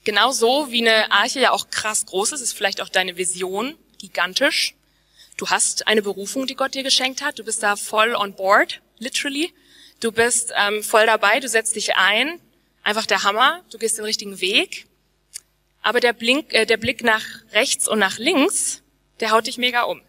Genauso 0.04 0.70
wie 0.70 0.88
eine 0.88 1.10
Arche 1.10 1.40
ja 1.40 1.50
auch 1.50 1.68
krass 1.68 2.06
groß 2.06 2.30
ist, 2.30 2.42
ist 2.42 2.52
vielleicht 2.52 2.80
auch 2.80 2.88
deine 2.88 3.16
Vision 3.16 3.74
gigantisch. 3.98 4.76
Du 5.36 5.50
hast 5.50 5.88
eine 5.88 6.02
Berufung, 6.02 6.46
die 6.46 6.54
Gott 6.54 6.74
dir 6.74 6.84
geschenkt 6.84 7.22
hat. 7.22 7.40
Du 7.40 7.44
bist 7.44 7.64
da 7.64 7.74
voll 7.74 8.14
on 8.14 8.34
board, 8.36 8.80
literally. 8.98 9.52
Du 9.98 10.12
bist 10.12 10.52
ähm, 10.56 10.84
voll 10.84 11.06
dabei, 11.06 11.40
du 11.40 11.48
setzt 11.48 11.74
dich 11.74 11.96
ein. 11.96 12.38
Einfach 12.82 13.06
der 13.06 13.22
Hammer, 13.22 13.62
du 13.70 13.78
gehst 13.78 13.98
den 13.98 14.04
richtigen 14.04 14.40
Weg. 14.40 14.86
Aber 15.82 16.00
der, 16.00 16.12
Blink, 16.12 16.52
äh, 16.52 16.66
der 16.66 16.76
Blick 16.76 17.02
nach 17.02 17.24
rechts 17.52 17.88
und 17.88 17.98
nach 17.98 18.18
links, 18.18 18.82
der 19.20 19.30
haut 19.30 19.46
dich 19.46 19.58
mega 19.58 19.82
um 19.82 20.00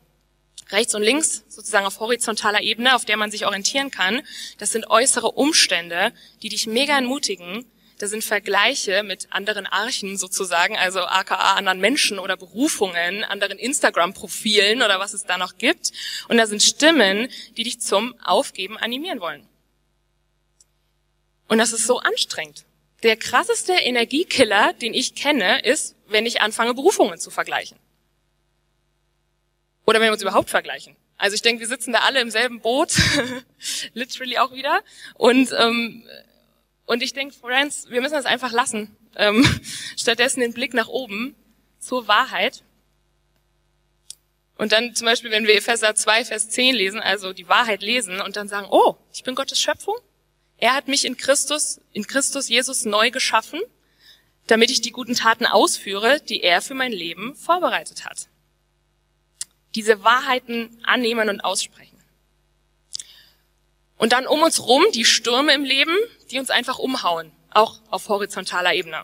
rechts 0.72 0.96
und 0.96 1.03
links, 1.03 1.44
sozusagen 1.48 1.86
auf 1.86 2.00
horizontaler 2.00 2.62
Ebene, 2.62 2.96
auf 2.96 3.06
der 3.06 3.18
man 3.18 3.32
sich 3.32 3.46
orientieren 3.46 3.92
kann. 3.92 4.22
Das 4.58 4.72
sind 4.72 4.89
äußere 4.89 5.32
Umstände, 5.32 6.13
die 6.42 6.50
dich 6.50 6.68
mega 6.68 6.98
entmutigen. 6.98 7.65
Das 8.00 8.10
sind 8.10 8.24
Vergleiche 8.24 9.03
mit 9.03 9.27
anderen 9.30 9.65
Archen 9.65 10.18
sozusagen, 10.18 10.75
also 10.77 11.01
aka 11.01 11.53
anderen 11.53 11.80
Menschen 11.80 12.20
oder 12.20 12.36
Berufungen, 12.36 13.24
anderen 13.24 13.58
Instagram-Profilen 13.60 14.82
oder 14.82 15.00
was 15.00 15.13
es 15.13 15.25
da 15.25 15.38
noch 15.38 15.58
gibt. 15.58 15.92
Und 16.27 16.38
da 16.38 16.48
sind 16.48 16.62
Stimmen, 16.62 17.30
die 17.56 17.63
dich 17.63 17.80
zum 17.80 18.15
Aufgeben 18.22 18.77
animieren 18.77 19.20
wollen. 19.22 19.48
Und 21.47 21.57
das 21.57 21.73
ist 21.73 21.85
so 21.85 22.00
anstrengend. 22.00 22.65
Der 23.03 23.17
krasseste 23.17 23.73
Energiekiller, 23.73 24.73
den 24.73 24.93
ich 24.93 25.13
kenne, 25.13 25.62
ist, 25.63 25.95
wenn 26.07 26.25
ich 26.25 26.41
anfange, 26.41 26.73
Berufungen 26.73 27.19
zu 27.19 27.31
vergleichen. 27.31 27.77
Oder 29.85 30.00
wenn 30.00 30.07
wir 30.07 30.13
uns 30.13 30.21
überhaupt 30.21 30.50
vergleichen. 30.50 30.95
Also 31.17 31.35
ich 31.35 31.41
denke, 31.41 31.62
wir 31.62 31.67
sitzen 31.67 31.93
da 31.93 32.00
alle 32.00 32.21
im 32.21 32.29
selben 32.29 32.62
Boot, 32.62 32.93
literally 33.93 34.38
auch 34.38 34.53
wieder. 34.53 34.81
Und, 35.15 35.53
ähm, 35.57 36.03
und 36.85 37.03
ich 37.03 37.13
denke, 37.13 37.35
Friends, 37.35 37.89
wir 37.89 38.01
müssen 38.01 38.13
das 38.13 38.25
einfach 38.25 38.51
lassen. 38.51 38.95
Ähm, 39.15 39.45
stattdessen 39.97 40.39
den 40.39 40.53
Blick 40.53 40.73
nach 40.73 40.88
oben 40.88 41.35
zur 41.79 42.07
Wahrheit. 42.07 42.63
Und 44.57 44.71
dann 44.71 44.95
zum 44.95 45.05
Beispiel, 45.05 45.31
wenn 45.31 45.47
wir 45.47 45.55
Epheser 45.55 45.95
2, 45.95 46.25
Vers 46.25 46.50
10 46.50 46.75
lesen, 46.75 47.00
also 47.00 47.33
die 47.33 47.47
Wahrheit 47.50 47.81
lesen 47.81 48.21
und 48.21 48.38
dann 48.38 48.47
sagen, 48.47 48.67
oh, 48.69 48.95
ich 49.13 49.23
bin 49.23 49.35
Gottes 49.35 49.59
Schöpfung. 49.59 49.95
Er 50.63 50.74
hat 50.74 50.88
mich 50.88 51.03
in 51.05 51.17
Christus, 51.17 51.82
in 51.91 52.08
Christus 52.08 52.48
Jesus 52.48 52.86
neu 52.86 53.12
geschaffen, 53.12 53.60
damit 54.48 54.72
ich 54.72 54.82
die 54.82 54.91
guten 54.91 55.15
Taten 55.15 55.46
ausführe, 55.46 56.22
die 56.22 56.41
er 56.41 56.62
für 56.62 56.74
mein 56.74 56.91
Leben 56.91 57.36
vorbereitet 57.36 58.05
hat 58.05 58.27
diese 59.75 60.03
Wahrheiten 60.03 60.70
annehmen 60.84 61.29
und 61.29 61.41
aussprechen. 61.41 61.98
Und 63.98 64.12
dann 64.13 64.27
um 64.27 64.41
uns 64.41 64.65
rum 64.65 64.84
die 64.93 65.05
Stürme 65.05 65.53
im 65.53 65.63
Leben, 65.63 65.96
die 66.32 66.39
uns 66.39 66.50
einfach 66.50 66.79
umhauen, 66.79 67.32
auch 67.51 67.79
auf 67.89 68.10
horizontaler 68.10 68.74
Ebene. 68.74 69.03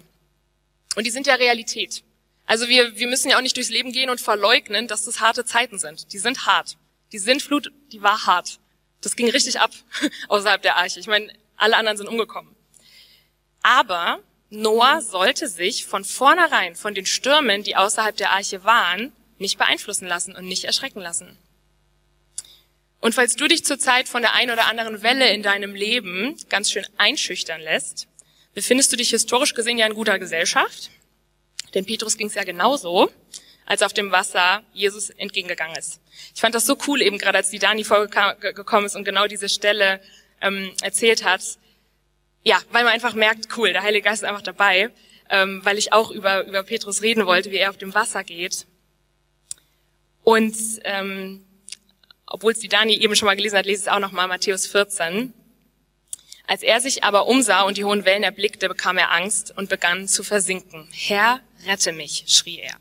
Und 0.96 1.06
die 1.06 1.12
sind 1.12 1.28
ja 1.28 1.36
Realität. 1.36 2.04
Also 2.46 2.68
wir, 2.68 2.98
wir 2.98 3.08
müssen 3.08 3.30
ja 3.30 3.38
auch 3.38 3.42
nicht 3.42 3.56
durchs 3.56 3.70
Leben 3.70 3.92
gehen 3.92 4.10
und 4.10 4.20
verleugnen, 4.20 4.88
dass 4.88 5.06
das 5.06 5.20
harte 5.20 5.46
Zeiten 5.46 5.78
sind. 5.78 6.12
Die 6.14 6.18
sind 6.18 6.46
hart. 6.46 6.78
Die 7.12 7.20
Sintflut, 7.20 7.72
die 7.92 8.02
war 8.02 8.26
hart. 8.26 8.60
Das 9.02 9.16
ging 9.16 9.30
richtig 9.30 9.60
ab 9.60 9.72
außerhalb 10.28 10.62
der 10.62 10.78
Arche. 10.78 11.00
Ich 11.00 11.08
meine, 11.08 11.32
alle 11.60 11.78
anderen 11.78 11.98
sind 11.98 12.08
umgekommen. 12.08 12.56
Aber 13.62 14.20
Noah 14.50 15.02
sollte 15.02 15.48
sich 15.48 15.86
von 15.86 16.04
vornherein 16.04 16.76
von 16.76 16.94
den 16.96 17.06
Stürmen, 17.06 17.64
die 17.64 17.76
außerhalb 17.76 18.16
der 18.18 18.32
Arche 18.32 18.64
waren, 18.64 19.12
nicht 19.38 19.58
beeinflussen 19.58 20.08
lassen 20.08 20.36
und 20.36 20.46
nicht 20.46 20.66
erschrecken 20.66 21.02
lassen. 21.02 21.38
Und 23.00 23.16
falls 23.16 23.36
du 23.36 23.48
dich 23.48 23.64
zurzeit 23.64 24.10
von 24.10 24.22
der 24.22 24.34
ein 24.34 24.52
oder 24.52 24.66
anderen 24.66 25.02
Welle 25.04 25.32
in 25.32 25.44
deinem 25.44 25.76
Leben 25.76 26.36
ganz 26.50 26.72
schön 26.72 26.86
einschüchtern 26.98 27.62
lässt, 27.62 28.08
befindest 28.54 28.92
du 28.92 28.98
dich 28.98 29.12
historisch 29.12 29.54
gesehen 29.54 29.78
ja 29.78 29.86
in 29.86 29.94
guter 29.94 30.20
Gesellschaft. 30.20 30.90
Denn 31.74 31.86
Petrus 31.86 32.18
ging 32.18 32.28
es 32.28 32.34
ja 32.34 32.44
genauso, 32.44 33.10
als 33.66 33.84
auf 33.84 33.94
dem 33.94 34.12
Wasser 34.12 34.64
Jesus 34.74 35.12
entgegengegangen 35.12 35.78
ist. 35.78 36.02
Ich 36.34 36.42
fand 36.42 36.56
das 36.56 36.66
so 36.66 36.78
cool, 36.88 37.02
eben 37.02 37.20
gerade 37.20 37.38
als 37.38 37.52
die 37.52 37.60
Dani 37.60 37.84
vorgekommen 37.84 38.86
ist 38.88 38.96
und 38.96 39.06
genau 39.06 39.28
diese 39.28 39.48
Stelle 39.48 40.02
ähm, 40.42 40.72
erzählt 40.82 41.24
hat. 41.24 41.42
Ja, 42.44 42.62
weil 42.72 42.84
man 42.84 42.94
einfach 42.94 43.14
merkt, 43.14 43.58
cool, 43.58 43.74
der 43.74 43.84
Heilige 43.84 44.06
Geist 44.06 44.24
ist 44.24 44.30
einfach 44.30 44.42
dabei, 44.42 44.92
ähm, 45.30 45.62
weil 45.64 45.78
ich 45.78 45.94
auch 45.94 46.12
über, 46.12 46.46
über 46.46 46.64
Petrus 46.64 47.02
reden 47.02 47.26
wollte, 47.26 47.52
wie 47.52 47.58
er 47.58 47.70
auf 47.70 47.78
dem 47.78 47.94
Wasser 47.94 48.24
geht. 48.24 48.66
Und 50.24 50.56
ähm, 50.84 51.46
obwohl 52.26 52.52
es 52.52 52.60
die 52.60 52.68
Dani 52.68 52.94
eben 52.94 53.16
schon 53.16 53.26
mal 53.26 53.36
gelesen 53.36 53.58
hat, 53.58 53.66
lese 53.66 53.84
es 53.84 53.88
auch 53.88 54.00
nochmal 54.00 54.28
Matthäus 54.28 54.68
14. 54.68 55.34
Als 56.46 56.64
er 56.64 56.82
sich 56.82 57.04
aber 57.04 57.28
umsah 57.28 57.64
und 57.64 57.78
die 57.78 57.84
hohen 57.84 58.06
Wellen 58.06 58.24
erblickte, 58.24 58.68
bekam 58.68 58.98
er 58.98 59.12
Angst 59.12 59.54
und 59.56 59.70
begann 59.70 60.08
zu 60.08 60.24
versinken. 60.24 60.88
Herr, 60.92 61.42
rette 61.66 61.92
mich, 61.92 62.26
schrie 62.28 62.60
er. 62.60 62.76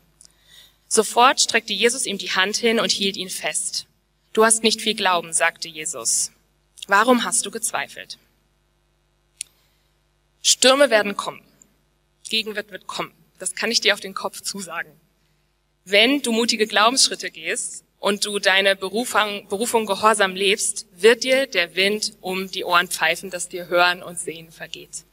Sofort 0.87 1.39
streckte 1.39 1.73
Jesus 1.73 2.07
ihm 2.07 2.17
die 2.17 2.31
Hand 2.31 2.57
hin 2.57 2.79
und 2.79 2.91
hielt 2.91 3.15
ihn 3.15 3.29
fest. 3.29 3.85
Du 4.33 4.43
hast 4.43 4.63
nicht 4.63 4.81
viel 4.81 4.95
Glauben, 4.95 5.33
sagte 5.33 5.67
Jesus. 5.67 6.31
Warum 6.89 7.23
hast 7.23 7.45
du 7.45 7.51
gezweifelt? 7.51 8.17
Stürme 10.41 10.89
werden 10.89 11.15
kommen. 11.15 11.41
Gegenwind 12.27 12.71
wird 12.71 12.87
kommen. 12.87 13.13
Das 13.37 13.53
kann 13.53 13.69
ich 13.69 13.79
dir 13.79 13.93
auf 13.93 13.99
den 13.99 14.15
Kopf 14.15 14.41
zusagen. 14.41 14.91
Wenn 15.85 16.23
du 16.23 16.31
mutige 16.31 16.65
Glaubensschritte 16.65 17.29
gehst 17.29 17.83
und 17.99 18.25
du 18.25 18.39
deine 18.39 18.75
Berufung, 18.75 19.47
Berufung 19.49 19.85
gehorsam 19.85 20.33
lebst, 20.33 20.87
wird 20.91 21.23
dir 21.23 21.45
der 21.45 21.75
Wind 21.75 22.13
um 22.21 22.49
die 22.49 22.63
Ohren 22.63 22.87
pfeifen, 22.87 23.29
dass 23.29 23.49
dir 23.49 23.67
Hören 23.67 24.01
und 24.01 24.19
Sehen 24.19 24.51
vergeht. 24.51 25.05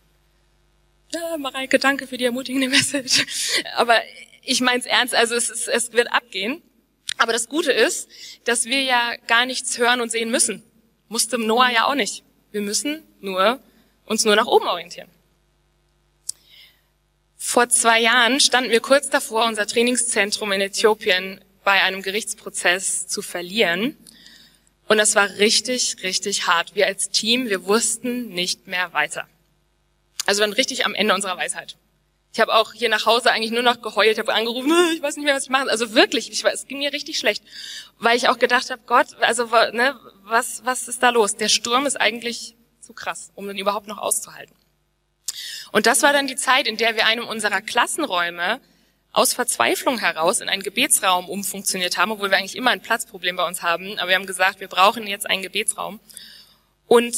Ja, 1.13 1.37
Mareike, 1.37 1.79
danke 1.79 2.07
für 2.07 2.17
die 2.17 2.25
ermutigende 2.25 2.69
Message. 2.71 3.27
Aber 3.75 4.01
ich 4.43 4.63
meine 4.63 4.79
es 4.79 4.87
ernst, 4.87 5.15
also 5.15 5.35
es, 5.35 5.51
es 5.69 5.93
wird 5.93 6.11
abgehen. 6.11 6.63
Aber 7.19 7.35
das 7.35 7.51
Gute 7.51 7.73
ist, 7.73 8.09
dass 8.45 8.65
wir 8.65 8.83
ja 8.83 9.17
gar 9.27 9.45
nichts 9.45 9.77
hören 9.77 10.01
und 10.01 10.11
sehen 10.11 10.31
müssen. 10.31 10.63
Musste 11.09 11.39
Noah 11.39 11.71
ja 11.71 11.87
auch 11.87 11.95
nicht. 11.95 12.25
Wir 12.53 12.61
müssen 12.61 13.03
nur 13.21 13.61
uns 14.07 14.25
nur 14.25 14.37
nach 14.37 14.47
oben 14.47 14.67
orientieren. 14.67 15.09
Vor 17.37 17.69
zwei 17.69 18.01
Jahren 18.01 18.41
standen 18.41 18.71
wir 18.71 18.81
kurz 18.81 19.09
davor, 19.09 19.45
unser 19.45 19.67
Trainingszentrum 19.67 20.53
in 20.53 20.61
Äthiopien 20.61 21.41
bei 21.65 21.83
einem 21.83 22.03
Gerichtsprozess 22.03 23.07
zu 23.07 23.23
verlieren. 23.23 23.97
Und 24.89 24.99
das 24.99 25.15
war 25.15 25.29
richtig, 25.39 25.97
richtig 26.03 26.47
hart. 26.47 26.75
Wir 26.75 26.87
als 26.87 27.11
Team, 27.11 27.49
wir 27.49 27.65
wussten 27.67 28.29
nicht 28.29 28.67
mehr 28.67 28.93
weiter. 28.93 29.29
Also 30.27 30.41
wir 30.41 30.49
waren 30.49 30.55
richtig 30.55 30.87
am 30.87 30.95
Ende 30.95 31.15
unserer 31.15 31.37
Weisheit. 31.37 31.77
Ich 32.37 32.41
habe 32.43 32.53
auch 32.53 32.75
hier 32.75 32.91
nach 32.91 33.07
Hause 33.07 33.33
eigentlich 33.33 33.51
nur 33.51 33.63
noch 33.63 33.81
geheult, 33.81 34.19
habe 34.19 34.35
angerufen, 34.35 34.71
ich 34.95 35.01
weiß 35.01 35.17
nicht 35.17 35.25
mehr, 35.25 35.35
was 35.35 35.45
ich 35.45 35.49
mache. 35.49 35.71
Also 35.71 35.95
wirklich, 35.95 36.31
ich, 36.31 36.45
es 36.45 36.67
ging 36.67 36.81
mir 36.81 36.93
richtig 36.93 37.19
schlecht, 37.19 37.43
weil 37.99 38.15
ich 38.15 38.29
auch 38.29 38.39
gedacht 38.39 38.69
habe, 38.69 38.83
Gott, 38.85 39.07
also 39.21 39.47
ne, 39.73 39.99
was, 40.23 40.63
was 40.67 40.87
ist 40.87 41.03
da 41.03 41.09
los? 41.09 41.37
Der 41.37 41.49
Sturm 41.49 41.87
ist 41.87 41.99
eigentlich 41.99 42.55
zu 42.83 42.93
krass, 42.93 43.33
um 43.37 43.47
den 43.47 43.57
überhaupt 43.57 43.87
noch 43.87 43.97
auszuhalten. 43.97 44.55
Und 45.73 45.87
das 45.87 46.03
war 46.03 46.13
dann 46.13 46.27
die 46.27 46.37
Zeit, 46.37 46.67
in 46.67 46.77
der 46.77 46.95
wir 46.95 47.07
einem 47.07 47.27
unserer 47.27 47.63
Klassenräume 47.63 48.61
aus 49.13 49.33
Verzweiflung 49.33 49.99
heraus 49.99 50.41
in 50.41 50.51
einen 50.51 50.63
Gebetsraum 50.63 51.31
umfunktioniert 51.31 51.97
haben, 51.97 52.11
obwohl 52.11 52.31
wir 52.31 52.37
eigentlich 52.37 52.57
immer 52.57 52.69
ein 52.69 52.83
Platzproblem 52.83 53.37
bei 53.37 53.47
uns 53.47 53.63
haben. 53.63 53.99
Aber 53.99 54.11
wir 54.11 54.15
haben 54.15 54.27
gesagt, 54.27 54.61
wir 54.61 54.69
brauchen 54.69 55.07
jetzt 55.07 55.27
einen 55.27 55.41
Gebetsraum. 55.41 56.01
Und 56.87 57.17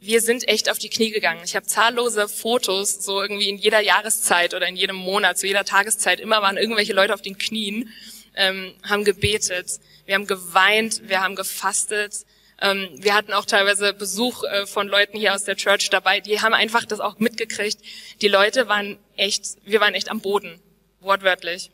wir 0.00 0.20
sind 0.20 0.46
echt 0.48 0.70
auf 0.70 0.78
die 0.78 0.90
Knie 0.90 1.10
gegangen. 1.10 1.40
Ich 1.44 1.56
habe 1.56 1.66
zahllose 1.66 2.28
Fotos, 2.28 3.04
so 3.04 3.20
irgendwie 3.20 3.48
in 3.48 3.56
jeder 3.56 3.80
Jahreszeit 3.80 4.54
oder 4.54 4.68
in 4.68 4.76
jedem 4.76 4.96
Monat, 4.96 5.38
zu 5.38 5.46
jeder 5.46 5.64
Tageszeit, 5.64 6.20
immer 6.20 6.40
waren 6.42 6.56
irgendwelche 6.56 6.92
Leute 6.92 7.14
auf 7.14 7.22
den 7.22 7.36
Knien, 7.36 7.92
ähm, 8.34 8.74
haben 8.88 9.04
gebetet, 9.04 9.80
wir 10.06 10.14
haben 10.14 10.26
geweint, 10.26 11.02
wir 11.08 11.20
haben 11.20 11.34
gefastet, 11.34 12.24
ähm, 12.60 12.88
wir 12.94 13.14
hatten 13.14 13.32
auch 13.32 13.44
teilweise 13.44 13.92
Besuch 13.92 14.44
äh, 14.44 14.66
von 14.66 14.88
Leuten 14.88 15.18
hier 15.18 15.34
aus 15.34 15.44
der 15.44 15.56
Church 15.56 15.90
dabei, 15.90 16.20
die 16.20 16.40
haben 16.40 16.54
einfach 16.54 16.84
das 16.84 17.00
auch 17.00 17.18
mitgekriegt. 17.18 17.80
Die 18.20 18.28
Leute 18.28 18.68
waren 18.68 18.98
echt, 19.16 19.44
wir 19.64 19.80
waren 19.80 19.94
echt 19.94 20.10
am 20.10 20.20
Boden, 20.20 20.60
wortwörtlich. 21.00 21.70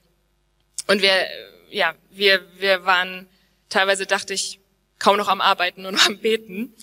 Und 0.87 1.03
wir, 1.03 1.13
äh, 1.13 1.29
ja, 1.71 1.95
wir, 2.11 2.43
wir 2.59 2.85
waren, 2.85 3.29
teilweise 3.69 4.07
dachte 4.07 4.35
ich, 4.35 4.61
kaum 4.99 5.17
noch 5.17 5.29
am 5.29 5.41
Arbeiten 5.41 5.87
und 5.87 6.07
am 6.07 6.19
Beten. 6.19 6.75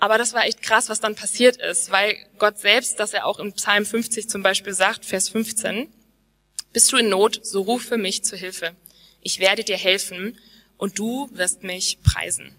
Aber 0.00 0.16
das 0.16 0.32
war 0.32 0.46
echt 0.46 0.62
krass, 0.62 0.88
was 0.88 1.00
dann 1.00 1.14
passiert 1.14 1.58
ist, 1.58 1.90
weil 1.90 2.16
Gott 2.38 2.58
selbst, 2.58 2.98
dass 2.98 3.12
er 3.12 3.26
auch 3.26 3.38
im 3.38 3.52
Psalm 3.52 3.84
50 3.84 4.28
zum 4.28 4.42
Beispiel 4.42 4.72
sagt, 4.72 5.04
Vers 5.04 5.28
15, 5.28 5.92
bist 6.72 6.90
du 6.90 6.96
in 6.96 7.10
Not, 7.10 7.40
so 7.42 7.60
rufe 7.62 7.98
mich 7.98 8.24
zu 8.24 8.36
Hilfe. 8.36 8.74
Ich 9.20 9.40
werde 9.40 9.62
dir 9.62 9.76
helfen 9.76 10.38
und 10.78 10.98
du 10.98 11.28
wirst 11.32 11.62
mich 11.62 11.98
preisen. 12.02 12.54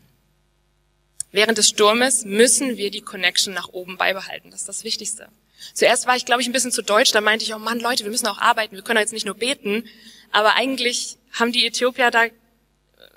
Während 1.31 1.57
des 1.57 1.69
Sturmes 1.69 2.25
müssen 2.25 2.77
wir 2.77 2.91
die 2.91 3.01
Connection 3.01 3.53
nach 3.53 3.69
oben 3.69 3.97
beibehalten. 3.97 4.51
Das 4.51 4.61
ist 4.61 4.69
das 4.69 4.83
Wichtigste. 4.83 5.29
Zuerst 5.73 6.05
war 6.05 6.15
ich, 6.15 6.25
glaube 6.25 6.41
ich, 6.41 6.47
ein 6.47 6.51
bisschen 6.51 6.71
zu 6.71 6.83
deutsch. 6.83 7.11
Da 7.11 7.21
meinte 7.21 7.45
ich, 7.45 7.55
oh 7.55 7.59
Mann, 7.59 7.79
Leute, 7.79 8.03
wir 8.03 8.11
müssen 8.11 8.27
auch 8.27 8.37
arbeiten. 8.37 8.75
Wir 8.75 8.83
können 8.83 8.99
jetzt 8.99 9.13
nicht 9.13 9.25
nur 9.25 9.35
beten. 9.35 9.87
Aber 10.31 10.55
eigentlich 10.55 11.17
haben 11.31 11.51
die 11.51 11.65
Äthiopier 11.65 12.11
da, 12.11 12.25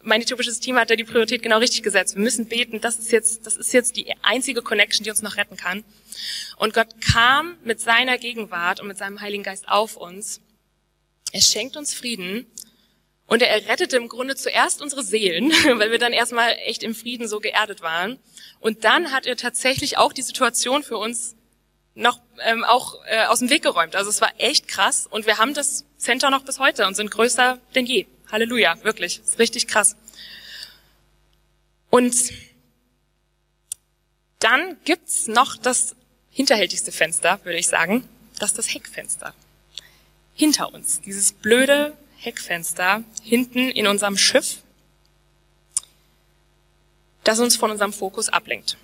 mein 0.04 0.20
äthiopisches 0.20 0.60
Team 0.60 0.76
hat 0.76 0.90
da 0.90 0.96
die 0.96 1.04
Priorität 1.04 1.42
genau 1.42 1.58
richtig 1.58 1.82
gesetzt. 1.82 2.14
Wir 2.14 2.22
müssen 2.22 2.46
beten. 2.46 2.80
Das 2.80 2.98
ist 2.98 3.10
jetzt, 3.10 3.46
das 3.46 3.56
ist 3.56 3.72
jetzt 3.72 3.96
die 3.96 4.14
einzige 4.22 4.62
Connection, 4.62 5.04
die 5.04 5.10
uns 5.10 5.22
noch 5.22 5.36
retten 5.36 5.56
kann. 5.56 5.84
Und 6.56 6.74
Gott 6.74 6.88
kam 7.00 7.56
mit 7.64 7.80
seiner 7.80 8.18
Gegenwart 8.18 8.80
und 8.80 8.88
mit 8.88 8.98
seinem 8.98 9.20
Heiligen 9.20 9.42
Geist 9.42 9.68
auf 9.68 9.96
uns. 9.96 10.40
Er 11.32 11.40
schenkt 11.40 11.76
uns 11.76 11.94
Frieden 11.94 12.46
und 13.26 13.42
er 13.42 13.48
errettete 13.48 13.96
im 13.96 14.08
Grunde 14.08 14.36
zuerst 14.36 14.82
unsere 14.82 15.02
Seelen, 15.02 15.50
weil 15.78 15.90
wir 15.90 15.98
dann 15.98 16.12
erstmal 16.12 16.56
echt 16.66 16.82
im 16.82 16.94
Frieden 16.94 17.26
so 17.26 17.40
geerdet 17.40 17.80
waren. 17.82 18.18
Und 18.60 18.84
dann 18.84 19.10
hat 19.10 19.26
er 19.26 19.36
tatsächlich 19.36 19.98
auch 19.98 20.12
die 20.12 20.22
Situation 20.22 20.82
für 20.82 20.98
uns 20.98 21.34
noch 21.94 22.20
ähm, 22.42 22.64
auch 22.64 23.00
äh, 23.06 23.24
aus 23.26 23.38
dem 23.38 23.50
Weg 23.50 23.62
geräumt. 23.62 23.94
Also 23.96 24.10
es 24.10 24.20
war 24.20 24.32
echt 24.38 24.68
krass 24.68 25.06
und 25.08 25.26
wir 25.26 25.38
haben 25.38 25.54
das 25.54 25.84
Center 25.96 26.30
noch 26.30 26.44
bis 26.44 26.58
heute 26.58 26.86
und 26.86 26.94
sind 26.94 27.10
größer 27.10 27.58
denn 27.74 27.86
je. 27.86 28.06
Halleluja, 28.34 28.82
wirklich, 28.82 29.20
ist 29.20 29.38
richtig 29.38 29.68
krass. 29.68 29.94
Und 31.88 32.16
dann 34.40 34.76
gibt's 34.84 35.28
noch 35.28 35.56
das 35.56 35.94
hinterhältigste 36.30 36.90
Fenster, 36.90 37.38
würde 37.44 37.58
ich 37.58 37.68
sagen. 37.68 38.08
Das 38.40 38.50
ist 38.50 38.58
das 38.58 38.74
Heckfenster. 38.74 39.34
Hinter 40.34 40.74
uns, 40.74 41.00
dieses 41.00 41.30
blöde 41.30 41.96
Heckfenster 42.16 43.04
hinten 43.22 43.70
in 43.70 43.86
unserem 43.86 44.18
Schiff, 44.18 44.62
das 47.22 47.38
uns 47.38 47.54
von 47.54 47.70
unserem 47.70 47.92
Fokus 47.92 48.28
ablenkt. 48.28 48.76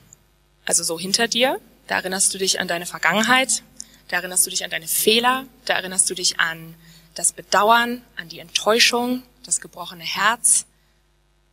Also 0.65 0.85
so 0.85 0.97
hinter 0.97 1.27
dir, 1.27 1.61
da 1.89 1.97
erinnerst 1.97 2.33
du 2.33 2.39
dich 2.39 2.61
an 2.61 2.69
deine 2.69 2.87
Vergangenheit, 2.87 3.65
da 4.07 4.19
erinnerst 4.19 4.47
du 4.47 4.51
dich 4.51 4.63
an 4.63 4.71
deine 4.71 4.87
Fehler, 4.87 5.45
da 5.65 5.75
erinnerst 5.75 6.09
du 6.09 6.15
dich 6.15 6.39
an 6.39 6.77
das 7.17 7.33
Bedauern, 7.33 8.03
an 8.15 8.29
die 8.29 8.39
Enttäuschung, 8.39 9.25
das 9.45 9.61
gebrochene 9.61 10.05
Herz, 10.05 10.67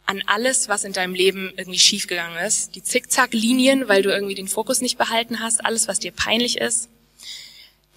an 0.06 0.24
alles, 0.26 0.70
was 0.70 0.86
in 0.86 0.94
deinem 0.94 1.14
Leben 1.14 1.54
irgendwie 1.58 1.80
schiefgegangen 1.80 2.38
ist. 2.40 2.76
Die 2.76 2.84
Zickzacklinien, 2.84 3.90
weil 3.90 4.02
du 4.02 4.10
irgendwie 4.10 4.36
den 4.36 4.48
Fokus 4.48 4.80
nicht 4.80 4.98
behalten 4.98 5.42
hast, 5.42 5.66
alles, 5.66 5.88
was 5.88 6.00
dir 6.00 6.14
peinlich 6.14 6.58
ist. 6.58 6.90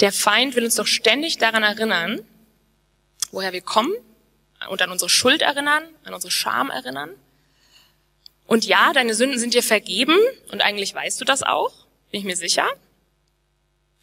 Der 0.01 0.13
Feind 0.13 0.57
will 0.57 0.65
uns 0.65 0.75
doch 0.75 0.89
ständig 0.89 1.39
daran 1.39 1.63
erinnern, 1.63 2.21
woher 3.31 3.53
wir 3.53 3.61
kommen 3.61 3.93
und 4.69 4.83
an 4.83 4.91
unsere 4.91 5.09
Schuld 5.09 5.43
erinnern, 5.43 5.85
an 6.05 6.15
unsere 6.15 6.33
Scham 6.33 6.71
erinnern. 6.71 7.11
Und 8.47 8.65
ja, 8.65 8.93
deine 8.93 9.15
Sünden 9.15 9.39
sind 9.39 9.55
dir 9.55 9.63
vergeben 9.63 10.17
und 10.51 10.61
eigentlich 10.61 10.93
weißt 10.93 11.21
du 11.21 11.25
das 11.25 11.45
auch, 11.45 11.73
bin 12.11 12.21
ich 12.21 12.27
mir 12.27 12.37
sicher. 12.37 12.69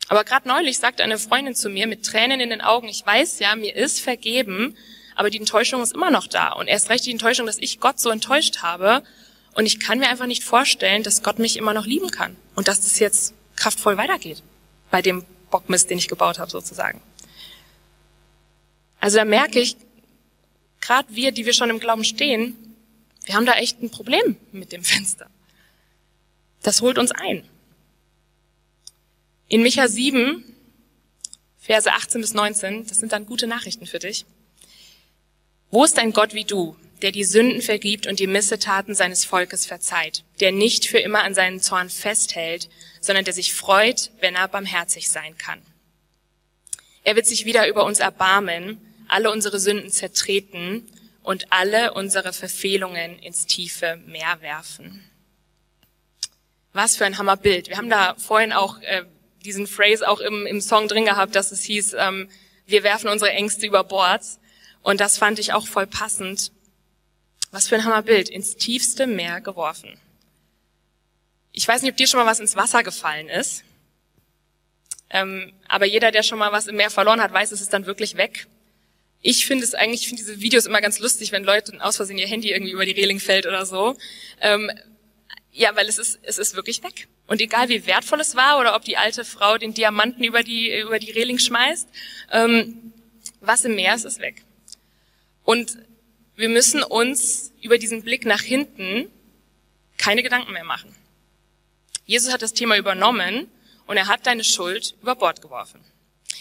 Aber 0.07 0.23
gerade 0.23 0.47
neulich 0.47 0.79
sagte 0.79 1.03
eine 1.03 1.19
Freundin 1.19 1.55
zu 1.55 1.69
mir 1.69 1.87
mit 1.87 2.05
Tränen 2.05 2.39
in 2.39 2.49
den 2.49 2.61
Augen, 2.61 2.87
ich 2.87 3.05
weiß 3.05 3.39
ja, 3.39 3.55
mir 3.57 3.75
ist 3.75 3.99
vergeben, 3.99 4.77
aber 5.17 5.31
die 5.31 5.39
Enttäuschung 5.39 5.81
ist 5.81 5.93
immer 5.93 6.11
noch 6.11 6.27
da. 6.27 6.51
Und 6.51 6.67
erst 6.67 6.91
recht 6.91 7.03
die 7.05 7.11
Enttäuschung, 7.11 7.47
dass 7.47 7.57
ich 7.57 7.79
Gott 7.79 7.99
so 7.99 8.11
enttäuscht 8.11 8.61
habe. 8.61 9.01
Und 9.55 9.65
ich 9.65 9.79
kann 9.79 9.97
mir 9.97 10.09
einfach 10.09 10.27
nicht 10.27 10.43
vorstellen, 10.43 11.01
dass 11.01 11.23
Gott 11.23 11.39
mich 11.39 11.57
immer 11.57 11.73
noch 11.73 11.87
lieben 11.87 12.11
kann. 12.11 12.35
Und 12.53 12.67
dass 12.67 12.81
das 12.81 12.99
jetzt 12.99 13.33
kraftvoll 13.55 13.97
weitergeht. 13.97 14.43
Bei 14.91 15.01
dem 15.01 15.25
Bockmist, 15.49 15.89
den 15.89 15.97
ich 15.97 16.07
gebaut 16.07 16.37
habe, 16.37 16.51
sozusagen. 16.51 17.01
Also 18.99 19.17
da 19.17 19.25
merke 19.25 19.59
ich, 19.59 19.75
gerade 20.81 21.07
wir, 21.09 21.31
die 21.31 21.47
wir 21.47 21.53
schon 21.53 21.71
im 21.71 21.79
Glauben 21.79 22.03
stehen, 22.03 22.55
wir 23.25 23.33
haben 23.33 23.47
da 23.47 23.53
echt 23.53 23.81
ein 23.81 23.89
Problem 23.89 24.37
mit 24.51 24.71
dem 24.71 24.83
Fenster. 24.83 25.27
Das 26.61 26.81
holt 26.81 26.99
uns 26.99 27.11
ein. 27.11 27.43
In 29.47 29.63
Micha 29.63 29.87
7, 29.87 30.43
Verse 31.57 31.91
18 31.91 32.21
bis 32.21 32.35
19, 32.35 32.85
das 32.85 32.99
sind 32.99 33.13
dann 33.13 33.25
gute 33.25 33.47
Nachrichten 33.47 33.87
für 33.87 33.97
dich. 33.97 34.27
Wo 35.69 35.83
ist 35.83 35.99
ein 35.99 36.13
Gott 36.13 36.33
wie 36.33 36.45
du, 36.45 36.75
der 37.01 37.11
die 37.11 37.23
Sünden 37.23 37.61
vergibt 37.61 38.07
und 38.07 38.19
die 38.19 38.27
Missetaten 38.27 38.95
seines 38.95 39.25
Volkes 39.25 39.65
verzeiht, 39.65 40.23
der 40.39 40.51
nicht 40.51 40.85
für 40.85 40.99
immer 40.99 41.23
an 41.23 41.33
seinen 41.33 41.61
Zorn 41.61 41.89
festhält, 41.89 42.69
sondern 43.01 43.25
der 43.25 43.33
sich 43.33 43.53
freut, 43.53 44.11
wenn 44.19 44.35
er 44.35 44.47
barmherzig 44.47 45.09
sein 45.09 45.37
kann? 45.37 45.61
Er 47.03 47.15
wird 47.15 47.27
sich 47.27 47.45
wieder 47.45 47.67
über 47.67 47.85
uns 47.85 47.99
erbarmen 47.99 48.81
alle 49.07 49.31
unsere 49.31 49.59
Sünden 49.59 49.91
zertreten 49.91 50.87
und 51.23 51.51
alle 51.51 51.93
unsere 51.93 52.33
Verfehlungen 52.33 53.19
ins 53.19 53.45
tiefe 53.45 53.99
Meer 54.05 54.37
werfen. 54.41 55.03
Was 56.73 56.95
für 56.95 57.05
ein 57.05 57.17
Hammerbild. 57.17 57.69
Wir 57.69 57.77
haben 57.77 57.89
da 57.89 58.15
vorhin 58.15 58.53
auch 58.53 58.79
äh, 58.81 59.03
diesen 59.43 59.67
Phrase 59.67 60.07
auch 60.07 60.19
im, 60.19 60.45
im 60.45 60.61
Song 60.61 60.87
drin 60.87 61.05
gehabt, 61.05 61.35
dass 61.35 61.51
es 61.51 61.63
hieß, 61.63 61.95
ähm, 61.97 62.29
wir 62.65 62.83
werfen 62.83 63.09
unsere 63.09 63.31
Ängste 63.31 63.65
über 63.65 63.83
Bord. 63.83 64.21
Und 64.81 64.99
das 64.99 65.17
fand 65.17 65.39
ich 65.39 65.53
auch 65.53 65.67
voll 65.67 65.87
passend. 65.87 66.51
Was 67.51 67.67
für 67.67 67.75
ein 67.75 67.85
Hammerbild. 67.85 68.29
Ins 68.29 68.55
tiefste 68.55 69.07
Meer 69.07 69.41
geworfen. 69.41 69.99
Ich 71.51 71.67
weiß 71.67 71.81
nicht, 71.81 71.91
ob 71.91 71.97
dir 71.97 72.07
schon 72.07 72.19
mal 72.19 72.29
was 72.29 72.39
ins 72.39 72.55
Wasser 72.55 72.83
gefallen 72.83 73.29
ist. 73.29 73.63
Ähm, 75.09 75.53
aber 75.67 75.85
jeder, 75.85 76.11
der 76.11 76.23
schon 76.23 76.37
mal 76.37 76.51
was 76.51 76.67
im 76.67 76.75
Meer 76.75 76.91
verloren 76.91 77.21
hat, 77.21 77.33
weiß, 77.33 77.51
es 77.51 77.61
ist 77.61 77.73
dann 77.73 77.85
wirklich 77.85 78.17
weg 78.17 78.47
ich 79.21 79.45
finde 79.45 79.63
es 79.63 79.73
eigentlich, 79.73 80.01
ich 80.01 80.07
finde 80.07 80.23
diese 80.23 80.39
Videos 80.39 80.65
immer 80.65 80.81
ganz 80.81 80.99
lustig, 80.99 81.31
wenn 81.31 81.43
Leute 81.43 81.73
aus 81.83 81.97
Versehen 81.97 82.17
ihr 82.17 82.27
Handy 82.27 82.51
irgendwie 82.51 82.71
über 82.71 82.85
die 82.85 82.91
Reling 82.91 83.19
fällt 83.19 83.45
oder 83.45 83.65
so. 83.65 83.97
Ähm, 84.41 84.71
ja, 85.51 85.75
weil 85.75 85.87
es 85.87 85.97
ist, 85.97 86.19
es 86.23 86.37
ist 86.37 86.55
wirklich 86.55 86.83
weg. 86.83 87.07
Und 87.25 87.41
egal 87.41 87.67
wie 87.67 87.85
wertvoll 87.85 88.21
es 88.21 88.35
war 88.35 88.59
oder 88.59 88.75
ob 88.75 88.85
die 88.85 88.97
alte 88.97 89.25
Frau 89.25 89.57
den 89.57 89.73
Diamanten 89.73 90.23
über 90.23 90.43
die, 90.43 90.79
über 90.79 90.99
die 90.99 91.11
Reling 91.11 91.39
schmeißt, 91.39 91.89
ähm, 92.31 92.93
was 93.41 93.65
im 93.65 93.75
Meer 93.75 93.95
ist, 93.95 94.05
ist 94.05 94.19
weg. 94.19 94.43
Und 95.47 95.77
wir 96.35 96.49
müssen 96.49 96.83
uns 96.83 97.53
über 97.61 97.77
diesen 97.77 98.03
Blick 98.03 98.25
nach 98.25 98.41
hinten 98.41 99.09
keine 99.97 100.21
Gedanken 100.21 100.51
mehr 100.51 100.65
machen. 100.65 100.93
Jesus 102.03 102.33
hat 102.33 102.41
das 102.41 102.51
Thema 102.51 102.75
übernommen 102.75 103.49
und 103.85 103.95
er 103.95 104.07
hat 104.07 104.27
deine 104.27 104.43
Schuld 104.43 104.95
über 105.01 105.15
Bord 105.15 105.41
geworfen. 105.41 105.79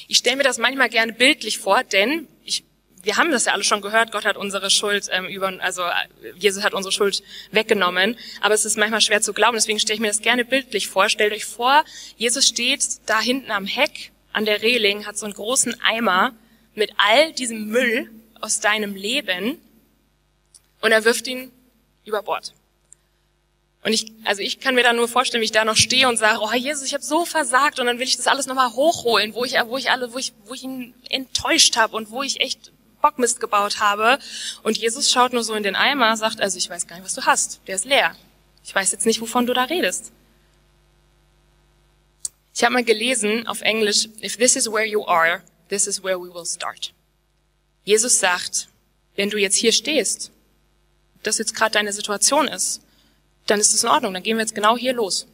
Ich 0.08 0.18
stelle 0.18 0.34
mir 0.34 0.42
das 0.42 0.58
manchmal 0.58 0.88
gerne 0.88 1.12
bildlich 1.12 1.58
vor, 1.58 1.84
denn 1.84 2.26
ich, 2.42 2.64
wir 3.00 3.16
haben 3.16 3.30
das 3.30 3.44
ja 3.44 3.52
alle 3.52 3.62
schon 3.62 3.80
gehört, 3.80 4.10
Gott 4.10 4.24
hat 4.24 4.36
unsere 4.36 4.70
Schuld 4.70 5.06
ähm, 5.12 5.26
über, 5.26 5.52
also 5.60 5.82
äh, 5.82 6.32
Jesus 6.36 6.64
hat 6.64 6.74
unsere 6.74 6.90
Schuld 6.90 7.22
weggenommen, 7.52 8.18
aber 8.40 8.54
es 8.54 8.64
ist 8.64 8.76
manchmal 8.76 9.02
schwer 9.02 9.22
zu 9.22 9.32
glauben, 9.32 9.54
deswegen 9.54 9.78
stelle 9.78 9.94
ich 9.94 10.00
mir 10.00 10.08
das 10.08 10.20
gerne 10.20 10.44
bildlich 10.44 10.88
vor. 10.88 11.08
Stellt 11.08 11.32
euch 11.32 11.44
vor, 11.44 11.84
Jesus 12.16 12.48
steht 12.48 12.84
da 13.06 13.20
hinten 13.20 13.52
am 13.52 13.66
Heck 13.66 14.10
an 14.32 14.46
der 14.46 14.62
Reling, 14.62 15.06
hat 15.06 15.16
so 15.16 15.26
einen 15.26 15.34
großen 15.34 15.80
Eimer 15.80 16.34
mit 16.74 16.90
all 16.96 17.32
diesem 17.34 17.68
Müll 17.68 18.10
aus 18.40 18.60
deinem 18.60 18.94
Leben 18.94 19.60
und 20.80 20.92
er 20.92 21.04
wirft 21.04 21.26
ihn 21.26 21.52
über 22.04 22.22
Bord. 22.22 22.52
Und 23.82 23.92
ich, 23.92 24.12
also 24.24 24.42
ich 24.42 24.58
kann 24.58 24.74
mir 24.74 24.82
da 24.82 24.92
nur 24.92 25.06
vorstellen, 25.06 25.40
wie 25.40 25.46
ich 25.46 25.52
da 25.52 25.64
noch 25.64 25.76
stehe 25.76 26.08
und 26.08 26.16
sage, 26.16 26.40
oh 26.42 26.52
Jesus, 26.52 26.84
ich 26.84 26.92
habe 26.92 27.04
so 27.04 27.24
versagt 27.24 27.78
und 27.78 27.86
dann 27.86 27.98
will 28.00 28.06
ich 28.08 28.16
das 28.16 28.26
alles 28.26 28.46
nochmal 28.46 28.72
hochholen, 28.72 29.34
wo 29.34 29.44
ich, 29.44 29.54
wo 29.66 29.76
ich 29.76 29.90
alle, 29.90 30.12
wo 30.12 30.18
ich, 30.18 30.32
wo 30.46 30.54
ich 30.54 30.64
ihn 30.64 30.92
enttäuscht 31.08 31.76
habe 31.76 31.96
und 31.96 32.10
wo 32.10 32.24
ich 32.24 32.40
echt 32.40 32.72
Bockmist 33.00 33.38
gebaut 33.38 33.78
habe. 33.78 34.18
Und 34.64 34.76
Jesus 34.76 35.12
schaut 35.12 35.32
nur 35.32 35.44
so 35.44 35.54
in 35.54 35.62
den 35.62 35.76
Eimer, 35.76 36.16
sagt, 36.16 36.40
also 36.40 36.58
ich 36.58 36.68
weiß 36.68 36.88
gar 36.88 36.96
nicht, 36.96 37.04
was 37.04 37.14
du 37.14 37.26
hast. 37.26 37.60
Der 37.68 37.76
ist 37.76 37.84
leer. 37.84 38.16
Ich 38.64 38.74
weiß 38.74 38.90
jetzt 38.90 39.06
nicht, 39.06 39.20
wovon 39.20 39.46
du 39.46 39.54
da 39.54 39.64
redest. 39.64 40.10
Ich 42.52 42.64
habe 42.64 42.72
mal 42.72 42.82
gelesen 42.82 43.46
auf 43.46 43.60
Englisch, 43.60 44.08
if 44.20 44.36
this 44.36 44.56
is 44.56 44.66
where 44.66 44.84
you 44.84 45.06
are, 45.06 45.42
this 45.68 45.86
is 45.86 46.02
where 46.02 46.18
we 46.18 46.32
will 46.34 46.46
start. 46.46 46.92
Jesus 47.86 48.18
sagt, 48.18 48.68
wenn 49.14 49.30
du 49.30 49.38
jetzt 49.38 49.54
hier 49.54 49.70
stehst, 49.70 50.32
das 51.22 51.38
jetzt 51.38 51.54
gerade 51.54 51.70
deine 51.70 51.92
Situation 51.92 52.48
ist, 52.48 52.82
dann 53.46 53.60
ist 53.60 53.72
das 53.72 53.84
in 53.84 53.88
Ordnung, 53.88 54.12
dann 54.12 54.24
gehen 54.24 54.36
wir 54.36 54.42
jetzt 54.42 54.56
genau 54.56 54.76
hier 54.76 54.92
los. 54.92 55.28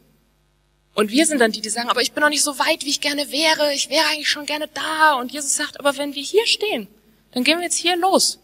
Und 0.95 1.11
wir 1.11 1.25
sind 1.25 1.39
dann 1.39 1.51
die, 1.51 1.63
die 1.63 1.71
sagen, 1.71 1.89
aber 1.89 2.03
ich 2.03 2.13
bin 2.13 2.21
noch 2.21 2.29
nicht 2.29 2.43
so 2.43 2.59
weit, 2.59 2.85
wie 2.85 2.91
ich 2.91 3.01
gerne 3.01 3.33
wäre, 3.33 3.73
ich 3.73 3.89
wäre 3.89 4.07
eigentlich 4.09 4.29
schon 4.29 4.45
gerne 4.45 4.69
da. 4.69 5.15
Und 5.15 5.33
Jesus 5.33 5.57
sagt, 5.57 5.81
aber 5.81 5.97
wenn 5.97 6.15
wir 6.15 6.23
hier 6.23 6.47
stehen, 6.47 6.89
dann 7.33 7.43
gehen 7.43 7.57
wir 7.57 7.65
jetzt 7.65 7.79
hier 7.79 7.97
los. 7.97 8.39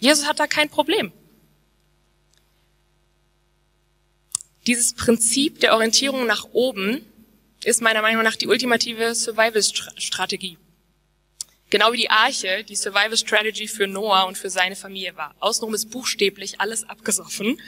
Jesus 0.00 0.26
hat 0.26 0.40
da 0.40 0.48
kein 0.48 0.68
Problem. 0.68 1.12
Dieses 4.66 4.94
Prinzip 4.94 5.60
der 5.60 5.74
Orientierung 5.74 6.26
nach 6.26 6.48
oben 6.52 7.06
ist 7.62 7.80
meiner 7.82 8.02
Meinung 8.02 8.24
nach 8.24 8.34
die 8.34 8.48
ultimative 8.48 9.14
Survival-Strategie. 9.14 10.58
Genau 11.70 11.92
wie 11.92 11.98
die 11.98 12.10
Arche 12.10 12.64
die 12.64 12.76
Survival-Strategy 12.76 13.68
für 13.68 13.86
Noah 13.86 14.24
und 14.24 14.38
für 14.38 14.50
seine 14.50 14.76
Familie 14.76 15.16
war. 15.16 15.34
Außenrum 15.40 15.74
ist 15.74 15.90
buchstäblich 15.90 16.60
alles 16.60 16.88
abgesoffen 16.88 17.58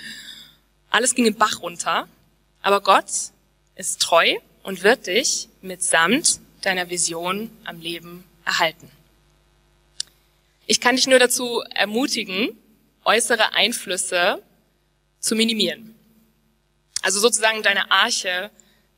alles 0.91 1.15
ging 1.15 1.27
im 1.27 1.37
Bach 1.37 1.63
runter, 1.63 2.09
aber 2.63 2.81
Gott 2.81 3.07
ist 3.77 4.03
treu 4.03 4.37
und 4.65 4.83
wird 4.83 5.07
dich 5.07 5.49
mitsamt 5.63 6.41
deiner 6.63 6.91
Vision 6.91 7.51
am 7.65 7.81
Leben 7.81 8.25
erhalten. 8.45 8.91
Ich 10.67 10.81
kann 10.81 10.97
dich 10.97 11.07
nur 11.07 11.19
dazu 11.19 11.63
ermutigen, 11.75 12.51
äußere 13.05 13.55
Einflüsse 13.55 14.43
zu 15.21 15.35
minimieren. 15.35 15.95
Also 17.03 17.19
sozusagen 17.21 17.63
deine 17.63 17.91
Arche 17.91 18.51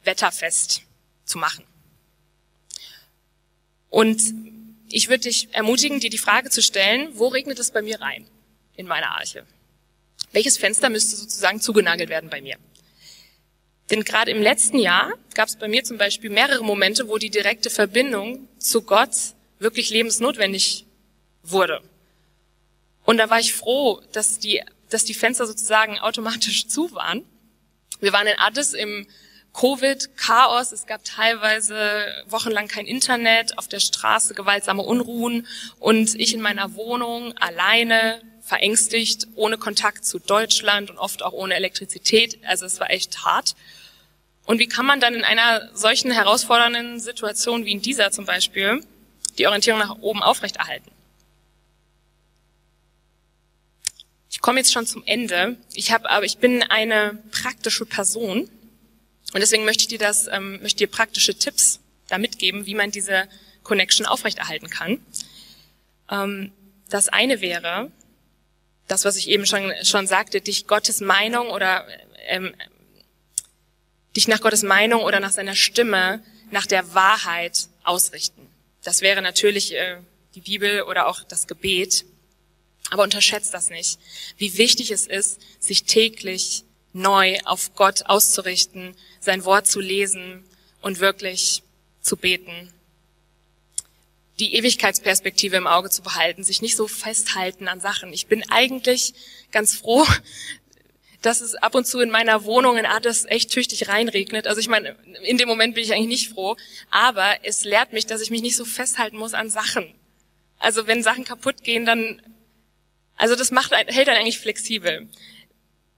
wetterfest 0.03 0.83
zu 1.25 1.39
machen. 1.39 1.65
Und 3.91 4.21
ich 4.95 5.09
würde 5.09 5.25
dich 5.25 5.49
ermutigen, 5.53 6.01
dir 6.01 6.11
die 6.11 6.19
Frage 6.19 6.51
zu 6.51 6.63
stellen, 6.63 7.11
wo 7.15 7.29
regnet 7.29 7.59
es 7.59 7.71
bei 7.71 7.83
mir 7.83 8.01
rein 8.01 8.27
in 8.77 8.87
meiner 8.87 9.13
Arche? 9.13 9.47
Welches 10.33 10.59
Fenster 10.59 10.89
müsste 10.89 11.17
sozusagen 11.17 11.61
zugenagelt 11.61 12.09
werden 12.09 12.31
bei 12.31 12.41
mir? 12.41 12.57
Denn 13.91 14.05
gerade 14.05 14.31
im 14.31 14.41
letzten 14.41 14.79
Jahr 14.79 15.13
gab 15.35 15.49
es 15.49 15.57
bei 15.57 15.69
mir 15.69 15.85
zum 15.85 15.99
Beispiel 15.99 16.31
mehrere 16.31 16.65
Momente, 16.65 17.09
wo 17.09 17.19
die 17.19 17.31
direkte 17.31 17.69
Verbindung 17.69 18.49
zu 18.59 18.83
Gott 18.83 19.11
wirklich 19.59 19.91
lebensnotwendig 19.91 20.87
wurde. 21.43 21.83
Und 23.05 23.19
da 23.19 23.29
war 23.29 23.41
ich 23.41 23.53
froh, 23.53 24.01
dass 24.13 24.39
die, 24.39 24.63
dass 24.89 25.05
die 25.05 25.15
Fenster 25.15 25.47
sozusagen 25.47 25.99
automatisch 25.99 26.67
zu 26.69 26.93
waren. 26.93 27.25
Wir 28.01 28.13
waren 28.13 28.27
in 28.27 28.39
Addis 28.39 28.73
im 28.73 29.07
Covid-Chaos. 29.53 30.73
Es 30.73 30.87
gab 30.87 31.05
teilweise 31.05 32.07
wochenlang 32.27 32.69
kein 32.69 32.87
Internet, 32.87 33.59
auf 33.59 33.69
der 33.69 33.81
Straße 33.81 34.35
gewaltsame 34.35 34.83
Unruhen 34.83 35.47
und 35.79 36.15
ich 36.15 36.35
in 36.35 36.41
meiner 36.41 36.75
Wohnung 36.75 37.37
alleine, 37.39 38.21
verängstigt, 38.43 39.29
ohne 39.37 39.57
Kontakt 39.57 40.05
zu 40.05 40.19
Deutschland 40.19 40.91
und 40.91 40.99
oft 40.99 41.23
auch 41.23 41.33
ohne 41.33 41.55
Elektrizität. 41.55 42.39
Also 42.45 42.67
es 42.67 42.81
war 42.81 42.91
echt 42.91 43.25
hart. 43.25 43.55
Und 44.45 44.59
wie 44.59 44.67
kann 44.67 44.85
man 44.85 45.01
dann 45.01 45.15
in 45.15 45.25
einer 45.25 45.71
solchen 45.75 46.11
herausfordernden 46.11 46.99
Situation 46.99 47.65
wie 47.65 47.73
in 47.73 47.83
dieser 47.83 48.11
zum 48.11 48.27
Beispiel 48.27 48.85
die 49.39 49.47
Orientierung 49.47 49.79
nach 49.79 49.97
oben 50.01 50.23
aufrechterhalten? 50.23 50.91
Ich 54.29 54.41
komme 54.41 54.59
jetzt 54.59 54.73
schon 54.73 54.87
zum 54.87 55.05
Ende. 55.07 55.57
Ich 55.75 55.93
habe 55.93 56.11
aber 56.11 56.25
ich 56.25 56.39
bin 56.39 56.65
eine 56.65 57.23
praktische 57.31 57.87
Person 57.87 58.51
und 59.33 59.41
deswegen 59.41 59.65
möchte 59.65 59.83
ich 59.83 59.89
dir 59.89 59.99
das 59.99 60.29
ähm, 60.29 60.61
möchte 60.63 60.79
dir 60.79 60.89
praktische 60.89 61.35
Tipps 61.35 61.81
da 62.09 62.19
mitgeben, 62.19 62.67
wie 62.67 62.75
man 62.75 62.91
diese 62.91 63.29
Connection 63.63 64.07
aufrechterhalten 64.07 64.69
kann. 64.69 65.05
Ähm, 66.11 66.53
das 66.89 67.09
eine 67.09 67.41
wäre, 67.41 67.91
das, 68.89 69.05
was 69.05 69.17
ich 69.17 69.29
eben 69.29 69.47
schon, 69.47 69.73
schon 69.83 70.07
sagte, 70.07 70.41
dich 70.41 70.67
Gottes 70.67 71.01
Meinung 71.01 71.49
oder 71.49 71.87
ähm, 72.27 72.55
dich 74.15 74.29
nach 74.29 74.41
Gottes 74.41 74.63
Meinung 74.63 75.03
oder 75.03 75.21
nach 75.21 75.33
seiner 75.33 75.55
Stimme, 75.55 76.23
nach 76.51 76.67
der 76.67 76.95
Wahrheit 76.95 77.69
ausrichten. 77.85 78.47
Das 78.83 79.01
wäre 79.01 79.23
natürlich 79.23 79.75
äh, 79.75 79.97
die 80.35 80.41
Bibel 80.41 80.83
oder 80.83 81.07
auch 81.07 81.23
das 81.25 81.47
Gebet. 81.47 82.05
Aber 82.91 83.05
unterschätzt 83.05 83.55
das 83.55 83.71
nicht, 83.71 83.99
wie 84.37 84.59
wichtig 84.59 84.91
es 84.91 85.07
ist, 85.07 85.41
sich 85.59 85.85
täglich 85.85 86.65
neu 86.93 87.39
auf 87.45 87.75
Gott 87.75 88.07
auszurichten, 88.07 88.95
sein 89.21 89.45
Wort 89.45 89.67
zu 89.67 89.81
lesen 89.81 90.45
und 90.81 91.01
wirklich 91.01 91.63
zu 92.01 92.17
beten 92.17 92.73
die 94.43 94.55
Ewigkeitsperspektive 94.57 95.57
im 95.57 95.67
Auge 95.67 95.91
zu 95.91 96.03
behalten, 96.03 96.43
sich 96.43 96.63
nicht 96.63 96.77
so 96.77 96.89
festhalten 96.89 97.69
an 97.69 97.81
Sachen. 97.81 98.13
Ich 98.13 98.27
bin 98.27 98.43
eigentlich 98.51 99.15
ganz 99.53 99.77
froh, 99.77 100.05
dass 101.23 101.41
es 101.41 101.55
ab 101.55 101.77
und 101.77 101.87
zu 101.87 102.01
in 102.01 102.11
meiner 102.11 102.45
Wohnung 102.45 102.77
in 102.77 102.87
Addis 102.87 103.25
echt 103.25 103.51
tüchtig 103.53 103.89
reinregnet. 103.89 104.49
Also 104.49 104.61
ich 104.61 104.69
meine, 104.69 104.97
in 105.23 105.39
dem 105.39 105.49
Moment 105.49 105.75
bin 105.75 105.85
ich 105.85 105.93
eigentlich 105.93 106.09
nicht 106.09 106.29
froh, 106.31 106.57
aber 106.91 107.37
es 107.45 107.63
lehrt 107.63 107.93
mich, 107.93 108.07
dass 108.07 108.21
ich 108.21 108.31
mich 108.31 108.43
nicht 108.43 108.57
so 108.57 108.65
festhalten 108.65 109.17
muss 109.17 109.33
an 109.33 109.49
Sachen. 109.49 109.95
Also 110.59 110.89
wenn 110.89 111.05
Sachen 111.05 111.25
kaputt 111.25 111.63
gehen, 111.63 111.87
dann, 111.87 112.21
also 113.17 113.37
das 113.37 113.53
macht, 113.53 113.71
hält 113.73 114.09
dann 114.09 114.17
eigentlich 114.17 114.41
flexibel. 114.41 115.09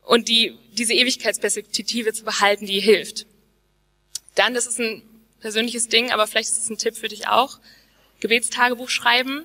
Und 0.04 0.28
die, 0.28 0.56
diese 0.72 0.92
Ewigkeitsperspektive 0.92 2.12
zu 2.12 2.24
behalten, 2.24 2.66
die 2.66 2.80
hilft. 2.80 3.26
Dann, 4.34 4.54
das 4.54 4.66
ist 4.66 4.78
ein 4.78 5.02
persönliches 5.40 5.88
Ding, 5.88 6.10
aber 6.10 6.26
vielleicht 6.26 6.50
ist 6.50 6.58
es 6.58 6.70
ein 6.70 6.78
Tipp 6.78 6.96
für 6.96 7.08
dich 7.08 7.28
auch, 7.28 7.58
Gebetstagebuch 8.20 8.90
schreiben. 8.90 9.44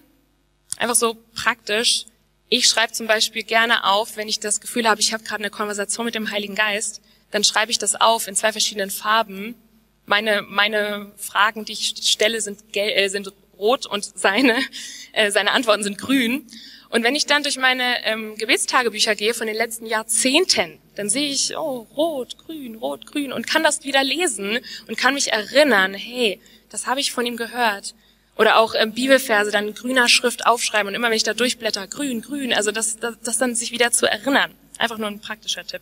Einfach 0.78 0.96
so 0.96 1.18
praktisch. 1.34 2.06
Ich 2.50 2.68
schreibe 2.68 2.94
zum 2.94 3.08
Beispiel 3.08 3.44
gerne 3.44 3.86
auf, 3.86 4.18
wenn 4.18 4.28
ich 4.28 4.40
das 4.40 4.60
Gefühl 4.62 4.88
habe, 4.88 5.02
ich 5.02 5.14
habe 5.14 5.24
gerade 5.24 5.44
eine 5.44 5.52
Konversation 5.52 6.06
mit 6.06 6.16
dem 6.16 6.32
Heiligen 6.32 6.56
Geist, 6.56 7.02
dann 7.32 7.44
schreibe 7.44 7.72
ich 7.72 7.78
das 7.78 7.96
auf 7.96 8.28
in 8.28 8.36
zwei 8.36 8.52
verschiedenen 8.52 8.90
Farben. 8.90 9.56
Meine, 10.06 10.42
meine 10.42 11.12
Fragen, 11.18 11.66
die 11.66 11.74
ich 11.74 11.96
stelle, 12.02 12.42
sind, 12.42 12.64
äh, 12.76 13.08
sind 13.10 13.32
rot 13.58 13.86
und 13.86 14.18
seine, 14.18 14.58
äh, 15.14 15.32
seine 15.32 15.52
Antworten 15.52 15.84
sind 15.84 15.98
grün. 15.98 16.48
Und 16.90 17.04
wenn 17.04 17.16
ich 17.16 17.28
dann 17.28 17.44
durch 17.44 17.58
meine 17.58 18.04
ähm, 18.04 18.36
Gebetstagebücher 18.36 19.16
gehe 19.16 19.34
von 19.36 19.46
den 19.46 19.56
letzten 19.56 19.86
Jahrzehnten, 19.86 20.80
dann 20.96 21.10
sehe 21.10 21.30
ich, 21.30 21.56
oh, 21.56 21.88
rot, 21.96 22.38
grün, 22.40 22.76
rot, 22.76 23.06
grün 23.06 23.32
und 23.32 23.46
kann 23.46 23.64
das 23.64 23.84
wieder 23.84 24.04
lesen 24.04 24.60
und 24.88 24.98
kann 24.98 25.14
mich 25.14 25.32
erinnern, 25.32 25.94
hey, 25.94 26.42
das 26.70 26.88
habe 26.88 27.00
ich 27.00 27.12
von 27.12 27.26
ihm 27.26 27.38
gehört. 27.38 27.94
Oder 28.38 28.58
auch 28.58 28.74
ähm, 28.76 28.94
Bibelverse 28.94 29.52
dann 29.52 29.74
grüner 29.74 30.10
Schrift 30.10 30.48
aufschreiben 30.48 30.88
und 30.88 30.96
immer 30.96 31.10
wenn 31.10 31.18
ich 31.18 31.24
da 31.24 31.34
durchblätter, 31.34 31.88
grün, 31.88 32.22
grün, 32.22 32.54
also 32.54 32.72
das, 32.72 32.98
das, 32.98 33.16
das 33.22 33.38
dann 33.38 33.54
sich 33.54 33.72
wieder 33.72 33.92
zu 33.92 34.08
erinnern. 34.08 34.52
Einfach 34.78 34.98
nur 34.98 35.08
ein 35.08 35.20
praktischer 35.20 35.66
Tipp. 35.66 35.82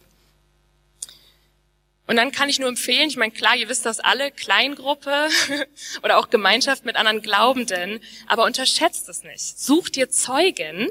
Und 2.08 2.16
dann 2.16 2.32
kann 2.32 2.50
ich 2.50 2.58
nur 2.58 2.70
empfehlen, 2.70 3.10
ich 3.10 3.18
meine, 3.18 3.34
klar, 3.34 3.56
ihr 3.58 3.68
wisst 3.68 3.86
das 3.86 4.00
alle, 4.00 4.32
Kleingruppe 4.32 5.28
oder 6.04 6.18
auch 6.18 6.30
Gemeinschaft 6.30 6.86
mit 6.86 6.96
anderen 6.96 7.22
Glaubenden, 7.22 8.00
aber 8.28 8.46
unterschätzt 8.46 9.10
es 9.10 9.24
nicht. 9.24 9.60
Such 9.60 9.90
dir 9.90 10.10
Zeugen, 10.10 10.90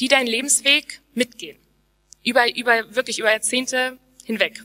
die 0.00 0.08
deinen 0.08 0.26
Lebensweg 0.26 1.00
mitgehen. 1.14 1.58
Über, 2.22 2.54
über, 2.54 2.94
wirklich 2.94 3.18
über 3.18 3.30
Jahrzehnte 3.30 3.98
hinweg. 4.24 4.62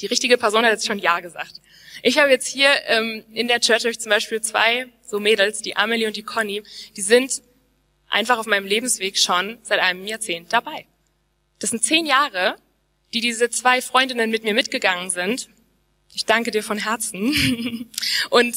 Die 0.00 0.06
richtige 0.06 0.38
Person 0.38 0.64
hat 0.64 0.72
jetzt 0.72 0.86
schon 0.86 1.00
Ja 1.00 1.18
gesagt. 1.20 1.60
Ich 2.02 2.18
habe 2.18 2.30
jetzt 2.30 2.46
hier 2.46 2.68
ähm, 2.86 3.24
in 3.32 3.48
der 3.48 3.60
Church 3.60 3.98
zum 3.98 4.10
Beispiel 4.10 4.40
zwei 4.40 4.86
so 5.02 5.18
Mädels, 5.18 5.62
die 5.62 5.76
Amelie 5.76 6.06
und 6.06 6.16
die 6.16 6.22
Conny, 6.22 6.62
die 6.96 7.02
sind 7.02 7.42
einfach 8.08 8.38
auf 8.38 8.46
meinem 8.46 8.66
Lebensweg 8.66 9.18
schon 9.18 9.58
seit 9.62 9.80
einem 9.80 10.06
Jahrzehnt 10.06 10.52
dabei. 10.52 10.86
Das 11.58 11.70
sind 11.70 11.82
zehn 11.82 12.06
Jahre, 12.06 12.56
die 13.16 13.22
diese 13.22 13.48
zwei 13.48 13.80
Freundinnen 13.80 14.30
mit 14.30 14.44
mir 14.44 14.52
mitgegangen 14.52 15.08
sind. 15.08 15.48
Ich 16.12 16.26
danke 16.26 16.50
dir 16.50 16.62
von 16.62 16.76
Herzen. 16.76 17.90
und 18.30 18.56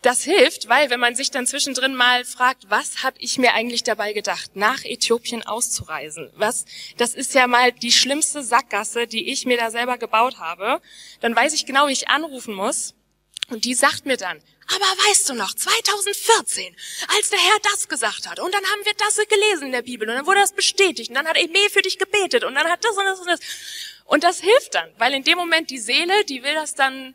das 0.00 0.24
hilft, 0.24 0.70
weil 0.70 0.88
wenn 0.88 1.00
man 1.00 1.14
sich 1.14 1.30
dann 1.30 1.46
zwischendrin 1.46 1.94
mal 1.94 2.24
fragt, 2.24 2.70
was 2.70 3.02
habe 3.02 3.16
ich 3.18 3.36
mir 3.36 3.52
eigentlich 3.52 3.82
dabei 3.82 4.14
gedacht, 4.14 4.56
nach 4.56 4.84
Äthiopien 4.84 5.46
auszureisen? 5.46 6.30
Was, 6.34 6.64
das 6.96 7.14
ist 7.14 7.34
ja 7.34 7.46
mal 7.46 7.72
die 7.72 7.92
schlimmste 7.92 8.42
Sackgasse, 8.42 9.06
die 9.06 9.30
ich 9.30 9.44
mir 9.44 9.58
da 9.58 9.70
selber 9.70 9.98
gebaut 9.98 10.38
habe. 10.38 10.80
Dann 11.20 11.36
weiß 11.36 11.52
ich 11.52 11.66
genau, 11.66 11.86
wie 11.88 11.92
ich 11.92 12.08
anrufen 12.08 12.54
muss. 12.54 12.94
Und 13.50 13.66
die 13.66 13.74
sagt 13.74 14.06
mir 14.06 14.16
dann, 14.16 14.40
aber 14.68 14.84
weißt 15.08 15.28
du 15.28 15.34
noch, 15.34 15.54
2014, 15.54 16.74
als 17.16 17.30
der 17.30 17.38
Herr 17.38 17.58
das 17.72 17.88
gesagt 17.88 18.28
hat, 18.28 18.40
und 18.40 18.52
dann 18.52 18.64
haben 18.64 18.84
wir 18.84 18.92
das 18.96 19.16
gelesen 19.16 19.66
in 19.66 19.72
der 19.72 19.82
Bibel, 19.82 20.08
und 20.08 20.14
dann 20.14 20.26
wurde 20.26 20.40
das 20.40 20.52
bestätigt, 20.52 21.10
und 21.10 21.16
dann 21.16 21.26
hat 21.26 21.36
Eme 21.36 21.70
für 21.70 21.82
dich 21.82 21.98
gebetet, 21.98 22.44
und 22.44 22.54
dann 22.54 22.68
hat 22.68 22.84
das 22.84 22.96
und 22.96 23.04
das 23.04 23.20
und 23.20 23.26
das. 23.26 23.40
Und 24.06 24.24
das 24.24 24.40
hilft 24.40 24.74
dann, 24.74 24.90
weil 24.98 25.14
in 25.14 25.24
dem 25.24 25.38
Moment 25.38 25.70
die 25.70 25.78
Seele, 25.78 26.24
die 26.24 26.42
will 26.42 26.54
das 26.54 26.74
dann 26.74 27.14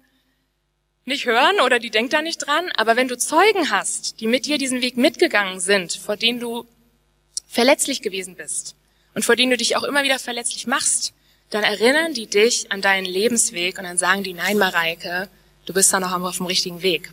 nicht 1.05 1.25
hören 1.25 1.59
oder 1.59 1.79
die 1.79 1.89
denkt 1.89 2.13
da 2.13 2.21
nicht 2.21 2.37
dran. 2.37 2.71
Aber 2.75 2.95
wenn 2.95 3.07
du 3.07 3.17
Zeugen 3.17 3.69
hast, 3.69 4.21
die 4.21 4.27
mit 4.27 4.45
dir 4.45 4.57
diesen 4.57 4.81
Weg 4.81 4.95
mitgegangen 4.95 5.59
sind, 5.59 5.93
vor 5.93 6.15
denen 6.15 6.39
du 6.39 6.65
verletzlich 7.47 8.01
gewesen 8.01 8.35
bist 8.35 8.75
und 9.15 9.25
vor 9.25 9.35
denen 9.35 9.51
du 9.51 9.57
dich 9.57 9.75
auch 9.75 9.83
immer 9.83 10.03
wieder 10.03 10.19
verletzlich 10.19 10.67
machst, 10.67 11.13
dann 11.49 11.63
erinnern 11.63 12.13
die 12.13 12.27
dich 12.27 12.71
an 12.71 12.81
deinen 12.81 13.05
Lebensweg 13.05 13.77
und 13.77 13.83
dann 13.83 13.97
sagen 13.97 14.23
die, 14.23 14.33
nein, 14.33 14.57
Mareike, 14.57 15.29
du 15.65 15.73
bist 15.73 15.91
da 15.91 15.99
noch 15.99 16.11
auf 16.11 16.37
dem 16.37 16.45
richtigen 16.45 16.81
Weg. 16.83 17.11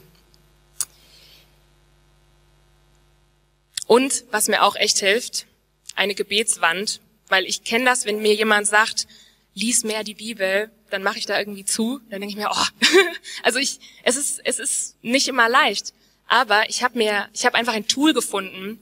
Und 3.87 4.25
was 4.31 4.49
mir 4.49 4.62
auch 4.62 4.77
echt 4.77 4.99
hilft, 4.99 5.46
eine 5.94 6.14
Gebetswand, 6.14 7.01
weil 7.29 7.44
ich 7.44 7.64
kenne 7.64 7.85
das, 7.85 8.05
wenn 8.05 8.20
mir 8.20 8.35
jemand 8.35 8.66
sagt, 8.66 9.07
lies 9.55 9.85
mehr 9.85 10.05
die 10.05 10.14
Bibel, 10.14 10.70
dann 10.90 11.03
mache 11.03 11.18
ich 11.18 11.27
da 11.27 11.38
irgendwie 11.38 11.64
zu, 11.64 12.01
dann 12.11 12.20
denke 12.20 12.29
ich 12.29 12.37
mir, 12.37 12.51
oh, 12.53 12.87
also 13.42 13.59
ich, 13.59 13.81
es 14.03 14.16
ist, 14.16 14.40
es 14.44 14.59
ist 14.59 14.96
nicht 15.03 15.29
immer 15.29 15.49
leicht, 15.49 15.92
aber 16.29 16.68
ich 16.68 16.83
habe 16.83 16.99
mir, 16.99 17.29
ich 17.33 17.46
habe 17.46 17.57
einfach 17.57 17.75
ein 17.75 17.88
Tool 17.88 18.12
gefunden, 18.12 18.79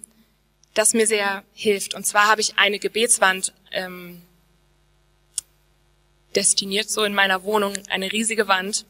das 0.74 0.92
mir 0.92 1.06
sehr 1.06 1.44
hilft. 1.54 1.94
Und 1.94 2.04
zwar 2.04 2.26
habe 2.26 2.40
ich 2.40 2.58
eine 2.58 2.78
Gebetswand 2.78 3.52
ähm, 3.70 4.20
destiniert, 6.34 6.90
so 6.90 7.04
in 7.04 7.14
meiner 7.14 7.44
Wohnung, 7.44 7.74
eine 7.88 8.10
riesige 8.10 8.48
Wand, 8.48 8.86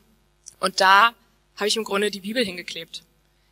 und 0.61 0.81
da 0.81 1.15
habe 1.57 1.69
ich 1.69 1.77
im 1.77 1.85
Grunde 1.85 2.11
die 2.11 2.21
Bibel 2.21 2.43
hingeklebt. 2.43 3.03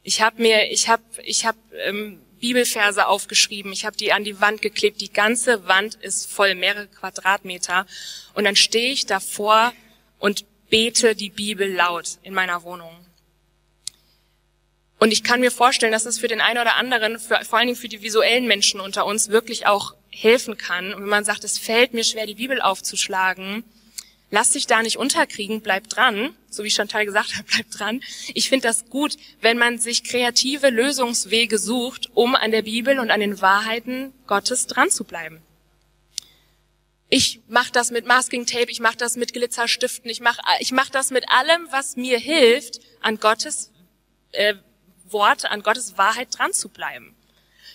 Ich 0.02 0.22
habe 0.22 0.40
mir, 0.40 0.70
ich 0.72 0.88
habe, 0.88 1.02
ich 1.24 1.44
habe 1.44 1.58
ähm, 1.84 2.20
Bibelverse 2.42 3.06
aufgeschrieben, 3.06 3.72
ich 3.72 3.86
habe 3.86 3.96
die 3.96 4.12
an 4.12 4.24
die 4.24 4.40
Wand 4.40 4.62
geklebt. 4.62 5.00
Die 5.00 5.12
ganze 5.12 5.68
Wand 5.68 5.94
ist 5.94 6.30
voll, 6.30 6.56
mehrere 6.56 6.88
Quadratmeter. 6.88 7.86
Und 8.34 8.42
dann 8.42 8.56
stehe 8.56 8.92
ich 8.92 9.06
davor 9.06 9.72
und 10.18 10.44
bete 10.68 11.14
die 11.14 11.30
Bibel 11.30 11.72
laut 11.72 12.18
in 12.24 12.34
meiner 12.34 12.64
Wohnung. 12.64 12.92
Und 14.98 15.12
ich 15.12 15.22
kann 15.22 15.40
mir 15.40 15.52
vorstellen, 15.52 15.92
dass 15.92 16.02
das 16.02 16.18
für 16.18 16.26
den 16.26 16.40
einen 16.40 16.60
oder 16.60 16.74
anderen, 16.74 17.20
für, 17.20 17.40
vor 17.44 17.58
allen 17.58 17.68
Dingen 17.68 17.78
für 17.78 17.88
die 17.88 18.02
visuellen 18.02 18.48
Menschen 18.48 18.80
unter 18.80 19.06
uns, 19.06 19.28
wirklich 19.28 19.66
auch 19.66 19.94
helfen 20.10 20.58
kann. 20.58 20.92
Und 20.92 21.02
wenn 21.02 21.08
man 21.08 21.24
sagt, 21.24 21.44
es 21.44 21.58
fällt 21.58 21.94
mir 21.94 22.02
schwer, 22.02 22.26
die 22.26 22.34
Bibel 22.34 22.60
aufzuschlagen, 22.60 23.62
lass 24.32 24.50
dich 24.50 24.66
da 24.66 24.82
nicht 24.82 24.96
unterkriegen, 24.96 25.60
bleib 25.60 25.88
dran. 25.88 26.34
So 26.50 26.64
wie 26.64 26.70
Chantal 26.70 27.04
gesagt 27.04 27.36
hat, 27.36 27.46
bleib 27.52 27.70
dran. 27.70 28.02
Ich 28.34 28.48
finde 28.48 28.66
das 28.66 28.86
gut, 28.86 29.16
wenn 29.40 29.58
man 29.58 29.78
sich 29.78 30.02
kreative 30.02 30.70
Lösungswege 30.70 31.58
sucht, 31.58 32.10
um 32.14 32.34
an 32.34 32.50
der 32.50 32.62
Bibel 32.62 32.98
und 32.98 33.12
an 33.12 33.20
den 33.20 33.40
Wahrheiten 33.40 34.12
Gottes 34.26 34.66
dran 34.66 34.90
zu 34.90 35.04
bleiben. 35.04 35.40
Ich 37.08 37.40
mache 37.46 37.70
das 37.72 37.90
mit 37.90 38.06
Masking 38.06 38.46
Tape, 38.46 38.70
ich 38.70 38.80
mache 38.80 38.96
das 38.96 39.16
mit 39.16 39.34
Glitzerstiften, 39.34 40.10
ich 40.10 40.20
mache 40.20 40.40
ich 40.60 40.72
mach 40.72 40.88
das 40.88 41.10
mit 41.10 41.28
allem, 41.28 41.68
was 41.70 41.96
mir 41.96 42.18
hilft, 42.18 42.80
an 43.02 43.18
Gottes 43.18 43.70
äh, 44.32 44.54
Wort, 45.04 45.44
an 45.44 45.62
Gottes 45.62 45.98
Wahrheit 45.98 46.28
dran 46.30 46.54
zu 46.54 46.70
bleiben. 46.70 47.14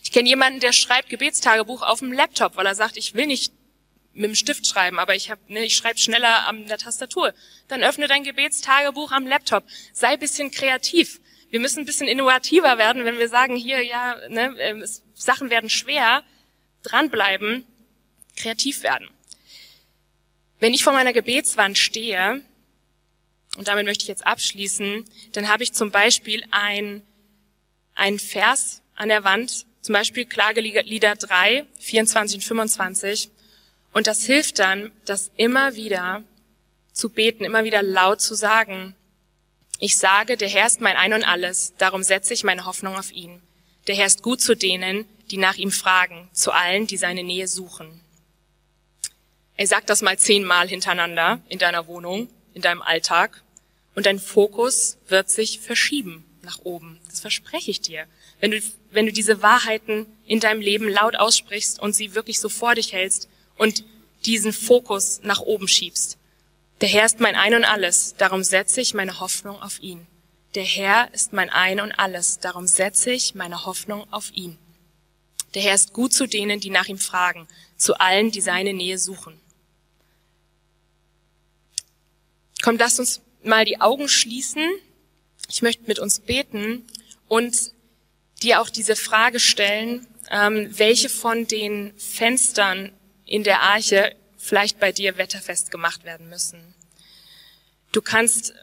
Ich 0.01 0.11
kenne 0.11 0.27
jemanden, 0.27 0.59
der 0.59 0.73
schreibt 0.73 1.09
Gebetstagebuch 1.09 1.83
auf 1.83 1.99
dem 1.99 2.13
Laptop, 2.13 2.55
weil 2.55 2.65
er 2.65 2.73
sagt, 2.73 2.97
ich 2.97 3.13
will 3.13 3.27
nicht 3.27 3.53
mit 4.17 4.31
dem 4.31 4.35
Stift 4.35 4.65
schreiben, 4.65 4.99
aber 4.99 5.15
ich, 5.15 5.29
hab, 5.29 5.49
ne, 5.49 5.63
ich 5.63 5.75
schreibe 5.75 5.99
schneller 5.99 6.47
an 6.47 6.65
der 6.65 6.77
Tastatur. 6.77 7.33
Dann 7.67 7.83
öffne 7.83 8.07
dein 8.07 8.23
Gebetstagebuch 8.23 9.11
am 9.11 9.27
Laptop. 9.27 9.63
Sei 9.93 10.17
bisschen 10.17 10.51
kreativ. 10.51 11.21
Wir 11.49 11.59
müssen 11.59 11.79
ein 11.79 11.85
bisschen 11.85 12.07
innovativer 12.07 12.77
werden, 12.77 13.05
wenn 13.05 13.19
wir 13.19 13.29
sagen, 13.29 13.55
hier, 13.55 13.83
ja, 13.83 14.17
ne, 14.27 14.55
äh, 14.57 14.79
es, 14.79 15.03
Sachen 15.13 15.49
werden 15.49 15.69
schwer, 15.69 16.23
dranbleiben, 16.83 17.65
kreativ 18.35 18.83
werden. 18.83 19.07
Wenn 20.59 20.73
ich 20.73 20.83
vor 20.83 20.93
meiner 20.93 21.13
Gebetswand 21.13 21.77
stehe, 21.77 22.41
und 23.55 23.67
damit 23.67 23.85
möchte 23.85 24.03
ich 24.03 24.07
jetzt 24.07 24.25
abschließen, 24.25 25.05
dann 25.33 25.47
habe 25.47 25.63
ich 25.63 25.73
zum 25.73 25.91
Beispiel 25.91 26.43
ein, 26.51 27.03
ein 27.93 28.19
Vers 28.19 28.81
an 28.95 29.09
der 29.09 29.23
Wand, 29.23 29.67
zum 29.81 29.93
Beispiel 29.93 30.25
Klagelieder 30.25 31.15
3, 31.15 31.65
24 31.79 32.37
und 32.37 32.43
25. 32.43 33.31
Und 33.97 34.05
das 34.05 34.23
hilft 34.27 34.59
dann, 34.59 34.91
das 35.05 35.31
immer 35.37 35.73
wieder 35.73 36.21
zu 36.93 37.09
beten, 37.09 37.43
immer 37.43 37.63
wieder 37.63 37.81
laut 37.81 38.21
zu 38.21 38.35
sagen. 38.35 38.95
Ich 39.79 39.97
sage, 39.97 40.37
der 40.37 40.49
Herr 40.49 40.67
ist 40.67 40.81
mein 40.81 40.95
Ein 40.95 41.13
und 41.13 41.23
Alles, 41.23 41.73
darum 41.79 42.03
setze 42.03 42.35
ich 42.35 42.43
meine 42.43 42.65
Hoffnung 42.65 42.95
auf 42.95 43.11
ihn. 43.11 43.41
Der 43.87 43.95
Herr 43.95 44.05
ist 44.05 44.21
gut 44.21 44.39
zu 44.39 44.53
denen, 44.53 45.05
die 45.31 45.37
nach 45.37 45.55
ihm 45.55 45.71
fragen, 45.71 46.29
zu 46.31 46.51
allen, 46.51 46.85
die 46.85 46.97
seine 46.97 47.23
Nähe 47.23 47.47
suchen. 47.47 47.99
Er 49.55 49.65
sagt 49.65 49.89
das 49.89 50.03
mal 50.03 50.19
zehnmal 50.19 50.67
hintereinander 50.67 51.41
in 51.49 51.57
deiner 51.57 51.87
Wohnung, 51.87 52.29
in 52.53 52.61
deinem 52.61 52.83
Alltag, 52.83 53.41
und 53.95 54.05
dein 54.05 54.19
Fokus 54.19 54.99
wird 55.07 55.31
sich 55.31 55.59
verschieben 55.59 56.23
nach 56.43 56.59
oben. 56.63 56.99
Das 57.09 57.21
verspreche 57.21 57.71
ich 57.71 57.81
dir. 57.81 58.05
Wenn 58.41 58.51
du, 58.51 58.61
wenn 58.91 59.07
du 59.07 59.11
diese 59.11 59.41
Wahrheiten 59.41 60.05
in 60.27 60.39
deinem 60.39 60.61
Leben 60.61 60.87
laut 60.87 61.15
aussprichst 61.15 61.79
und 61.79 61.93
sie 61.93 62.13
wirklich 62.13 62.39
so 62.39 62.47
vor 62.47 62.75
dich 62.75 62.93
hältst 62.93 63.27
und 63.57 63.83
diesen 64.25 64.53
Fokus 64.53 65.21
nach 65.23 65.39
oben 65.39 65.67
schiebst. 65.67 66.17
Der 66.81 66.89
Herr 66.89 67.05
ist 67.05 67.19
mein 67.19 67.35
Ein 67.35 67.55
und 67.55 67.63
Alles, 67.63 68.15
darum 68.17 68.43
setze 68.43 68.81
ich 68.81 68.93
meine 68.93 69.19
Hoffnung 69.19 69.61
auf 69.61 69.81
ihn. 69.81 70.05
Der 70.55 70.63
Herr 70.63 71.13
ist 71.13 71.33
mein 71.33 71.49
Ein 71.49 71.79
und 71.79 71.91
Alles, 71.91 72.39
darum 72.39 72.67
setze 72.67 73.11
ich 73.11 73.35
meine 73.35 73.65
Hoffnung 73.65 74.11
auf 74.11 74.31
ihn. 74.33 74.57
Der 75.53 75.61
Herr 75.61 75.75
ist 75.75 75.93
gut 75.93 76.13
zu 76.13 76.27
denen, 76.27 76.59
die 76.59 76.69
nach 76.69 76.87
ihm 76.87 76.99
fragen, 76.99 77.47
zu 77.77 77.99
allen, 77.99 78.31
die 78.31 78.41
seine 78.41 78.73
Nähe 78.73 78.99
suchen. 78.99 79.39
Komm, 82.61 82.77
lasst 82.77 82.99
uns 82.99 83.21
mal 83.43 83.65
die 83.65 83.81
Augen 83.81 84.09
schließen. 84.09 84.63
Ich 85.49 85.61
möchte 85.61 85.83
mit 85.87 85.99
uns 85.99 86.19
beten 86.19 86.85
und 87.27 87.71
dir 88.41 88.61
auch 88.61 88.69
diese 88.69 88.95
Frage 88.95 89.39
stellen, 89.39 90.05
ähm, 90.29 90.67
welche 90.77 91.09
von 91.09 91.47
den 91.47 91.93
Fenstern 91.97 92.91
in 93.27 93.43
der 93.43 93.61
Arche 93.61 94.15
vielleicht 94.37 94.79
bei 94.79 94.91
dir 94.91 95.17
wetterfest 95.17 95.69
gemacht 95.69 96.05
werden 96.05 96.29
müssen. 96.29 96.73
Du 97.91 98.01
kannst 98.01 98.51
äh, 98.51 98.53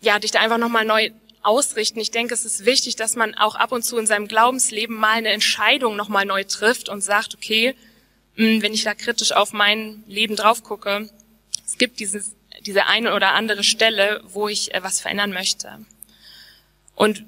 ja 0.00 0.18
dich 0.18 0.32
da 0.32 0.40
einfach 0.40 0.58
nochmal 0.58 0.84
neu 0.84 1.10
ausrichten. 1.42 2.00
Ich 2.00 2.10
denke, 2.10 2.34
es 2.34 2.44
ist 2.44 2.64
wichtig, 2.64 2.96
dass 2.96 3.16
man 3.16 3.34
auch 3.34 3.54
ab 3.54 3.72
und 3.72 3.82
zu 3.82 3.96
in 3.96 4.06
seinem 4.06 4.28
Glaubensleben 4.28 4.96
mal 4.96 5.12
eine 5.12 5.30
Entscheidung 5.30 5.96
nochmal 5.96 6.26
neu 6.26 6.44
trifft 6.44 6.88
und 6.88 7.02
sagt, 7.02 7.34
okay, 7.34 7.74
hm, 8.34 8.62
wenn 8.62 8.74
ich 8.74 8.84
da 8.84 8.94
kritisch 8.94 9.32
auf 9.32 9.52
mein 9.52 10.02
Leben 10.06 10.36
drauf 10.36 10.62
gucke, 10.62 11.08
es 11.64 11.78
gibt 11.78 12.00
dieses 12.00 12.34
diese 12.60 12.86
eine 12.86 13.14
oder 13.14 13.32
andere 13.32 13.64
Stelle, 13.64 14.20
wo 14.24 14.48
ich 14.48 14.74
äh, 14.74 14.82
was 14.82 15.00
verändern 15.00 15.32
möchte. 15.32 15.78
Und 16.94 17.24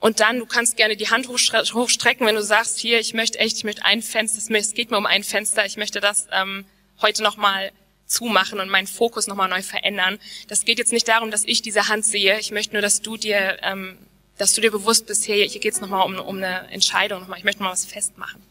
und 0.00 0.20
dann, 0.20 0.38
du 0.38 0.46
kannst 0.46 0.78
gerne 0.78 0.96
die 0.96 1.10
Hand 1.10 1.28
hochstrecken, 1.28 2.26
wenn 2.26 2.34
du 2.34 2.42
sagst, 2.42 2.78
hier, 2.78 2.98
ich 2.98 3.12
möchte 3.12 3.38
echt, 3.38 3.58
ich 3.58 3.64
möchte 3.64 3.84
ein 3.84 4.00
Fenster, 4.00 4.38
es 4.56 4.74
geht 4.74 4.90
mir 4.90 4.96
um 4.96 5.04
ein 5.06 5.22
Fenster, 5.22 5.66
ich 5.66 5.76
möchte 5.76 6.00
das 6.00 6.26
ähm, 6.32 6.64
heute 7.02 7.22
nochmal 7.22 7.70
zumachen 8.06 8.60
und 8.60 8.70
meinen 8.70 8.86
Fokus 8.86 9.26
nochmal 9.26 9.50
neu 9.50 9.62
verändern. 9.62 10.18
Das 10.48 10.64
geht 10.64 10.78
jetzt 10.78 10.92
nicht 10.92 11.06
darum, 11.06 11.30
dass 11.30 11.44
ich 11.44 11.60
diese 11.60 11.88
Hand 11.88 12.04
sehe. 12.04 12.40
Ich 12.40 12.50
möchte 12.50 12.72
nur, 12.72 12.82
dass 12.82 13.02
du 13.02 13.18
dir, 13.18 13.58
ähm, 13.62 13.98
dass 14.38 14.54
du 14.54 14.62
dir 14.62 14.70
bewusst 14.70 15.06
bist, 15.06 15.24
hier, 15.24 15.44
hier 15.44 15.60
geht 15.60 15.74
es 15.74 15.82
nochmal 15.82 16.06
um, 16.06 16.18
um 16.18 16.38
eine 16.38 16.68
Entscheidung, 16.70 17.20
nochmal, 17.20 17.38
ich 17.38 17.44
möchte 17.44 17.62
mal 17.62 17.70
was 17.70 17.84
festmachen. 17.84 18.42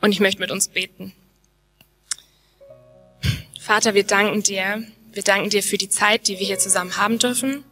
Und 0.00 0.10
ich 0.10 0.20
möchte 0.20 0.40
mit 0.40 0.50
uns 0.50 0.66
beten. 0.68 1.12
Vater, 3.60 3.94
wir 3.94 4.04
danken 4.04 4.42
dir. 4.42 4.84
Wir 5.12 5.22
danken 5.22 5.48
dir 5.48 5.62
für 5.62 5.78
die 5.78 5.88
Zeit, 5.88 6.28
die 6.28 6.38
wir 6.38 6.46
hier 6.46 6.58
zusammen 6.58 6.96
haben 6.96 7.18
dürfen. 7.18 7.64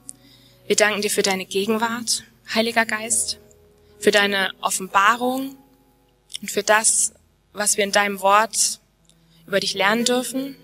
Wir 0.66 0.76
danken 0.76 1.02
dir 1.02 1.10
für 1.10 1.22
deine 1.22 1.44
Gegenwart, 1.44 2.24
Heiliger 2.54 2.86
Geist, 2.86 3.38
für 3.98 4.10
deine 4.10 4.50
Offenbarung 4.62 5.58
und 6.40 6.50
für 6.50 6.62
das, 6.62 7.12
was 7.52 7.76
wir 7.76 7.84
in 7.84 7.92
deinem 7.92 8.22
Wort 8.22 8.80
über 9.46 9.60
dich 9.60 9.74
lernen 9.74 10.06
dürfen. 10.06 10.56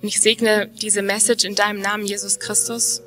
Und 0.00 0.06
ich 0.08 0.20
segne 0.20 0.68
diese 0.68 1.02
Message 1.02 1.44
in 1.44 1.56
deinem 1.56 1.80
Namen, 1.80 2.06
Jesus 2.06 2.38
Christus. 2.38 3.02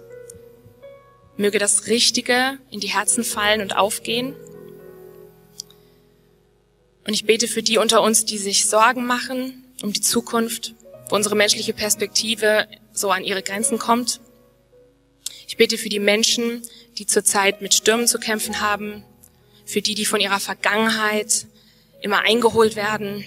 Möge 1.38 1.60
das 1.60 1.88
Richtige 1.88 2.60
in 2.70 2.82
die 2.82 2.90
Herzen 2.90 3.24
fallen 3.24 3.62
und 3.62 3.78
aufgehen. 3.78 4.36
Und 7.08 7.14
ich 7.14 7.26
bete 7.26 7.48
für 7.48 7.64
die 7.64 7.78
unter 7.78 8.02
uns, 8.02 8.26
die 8.26 8.38
sich 8.38 8.66
Sorgen 8.66 9.06
machen, 9.06 9.64
um 9.82 9.94
die 9.94 10.02
Zukunft, 10.02 10.76
wo 11.08 11.16
unsere 11.16 11.36
menschliche 11.38 11.74
Perspektive 11.74 12.68
so 12.92 13.12
an 13.12 13.24
ihre 13.24 13.44
Grenzen 13.44 13.80
kommt. 13.80 14.20
Ich 15.48 15.58
bete 15.58 15.78
für 15.78 15.90
die 15.90 16.00
Menschen, 16.00 16.62
die 16.98 17.06
zurzeit 17.06 17.62
mit 17.62 17.74
Stürmen 17.74 18.08
zu 18.08 18.20
kämpfen 18.20 18.62
haben, 18.62 19.04
für 19.66 19.82
die, 19.82 19.96
die 19.96 20.06
von 20.06 20.20
ihrer 20.20 20.40
Vergangenheit 20.40 21.46
immer 22.02 22.22
eingeholt 22.22 22.76
werden. 22.76 23.26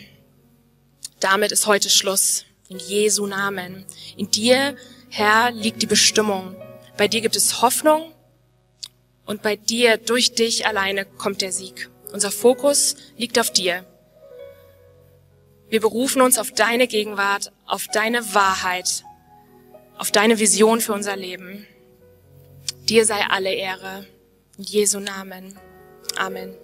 Damit 1.21 1.53
ist 1.53 1.67
heute 1.67 1.91
Schluss. 1.91 2.45
In 2.69 2.79
Jesu 2.79 3.27
Namen. 3.27 3.87
In 4.19 4.31
dir, 4.31 4.77
Herr, 5.09 5.53
liegt 5.53 5.81
die 5.81 5.87
Bestimmung. 5.87 6.55
Bei 6.99 7.09
dir 7.09 7.23
gibt 7.23 7.35
es 7.35 7.63
Hoffnung 7.63 8.13
und 9.25 9.43
bei 9.43 9.57
dir, 9.57 9.97
durch 9.97 10.33
dich 10.33 10.67
alleine, 10.67 11.05
kommt 11.05 11.41
der 11.41 11.53
Sieg. 11.53 11.91
Unser 12.13 12.31
Fokus 12.31 12.97
liegt 13.17 13.39
auf 13.39 13.53
dir. 13.53 13.87
Wir 15.71 15.81
berufen 15.81 16.23
uns 16.23 16.39
auf 16.39 16.51
deine 16.53 16.87
Gegenwart, 16.89 17.53
auf 17.67 17.87
deine 17.93 18.35
Wahrheit, 18.35 19.05
auf 19.97 20.11
deine 20.11 20.39
Vision 20.39 20.81
für 20.81 20.93
unser 20.93 21.17
Leben. 21.17 21.67
Dir 22.89 23.05
sei 23.05 23.21
alle 23.29 23.53
Ehre. 23.53 24.07
In 24.57 24.65
Jesu 24.65 24.99
Namen. 24.99 25.59
Amen. 26.17 26.55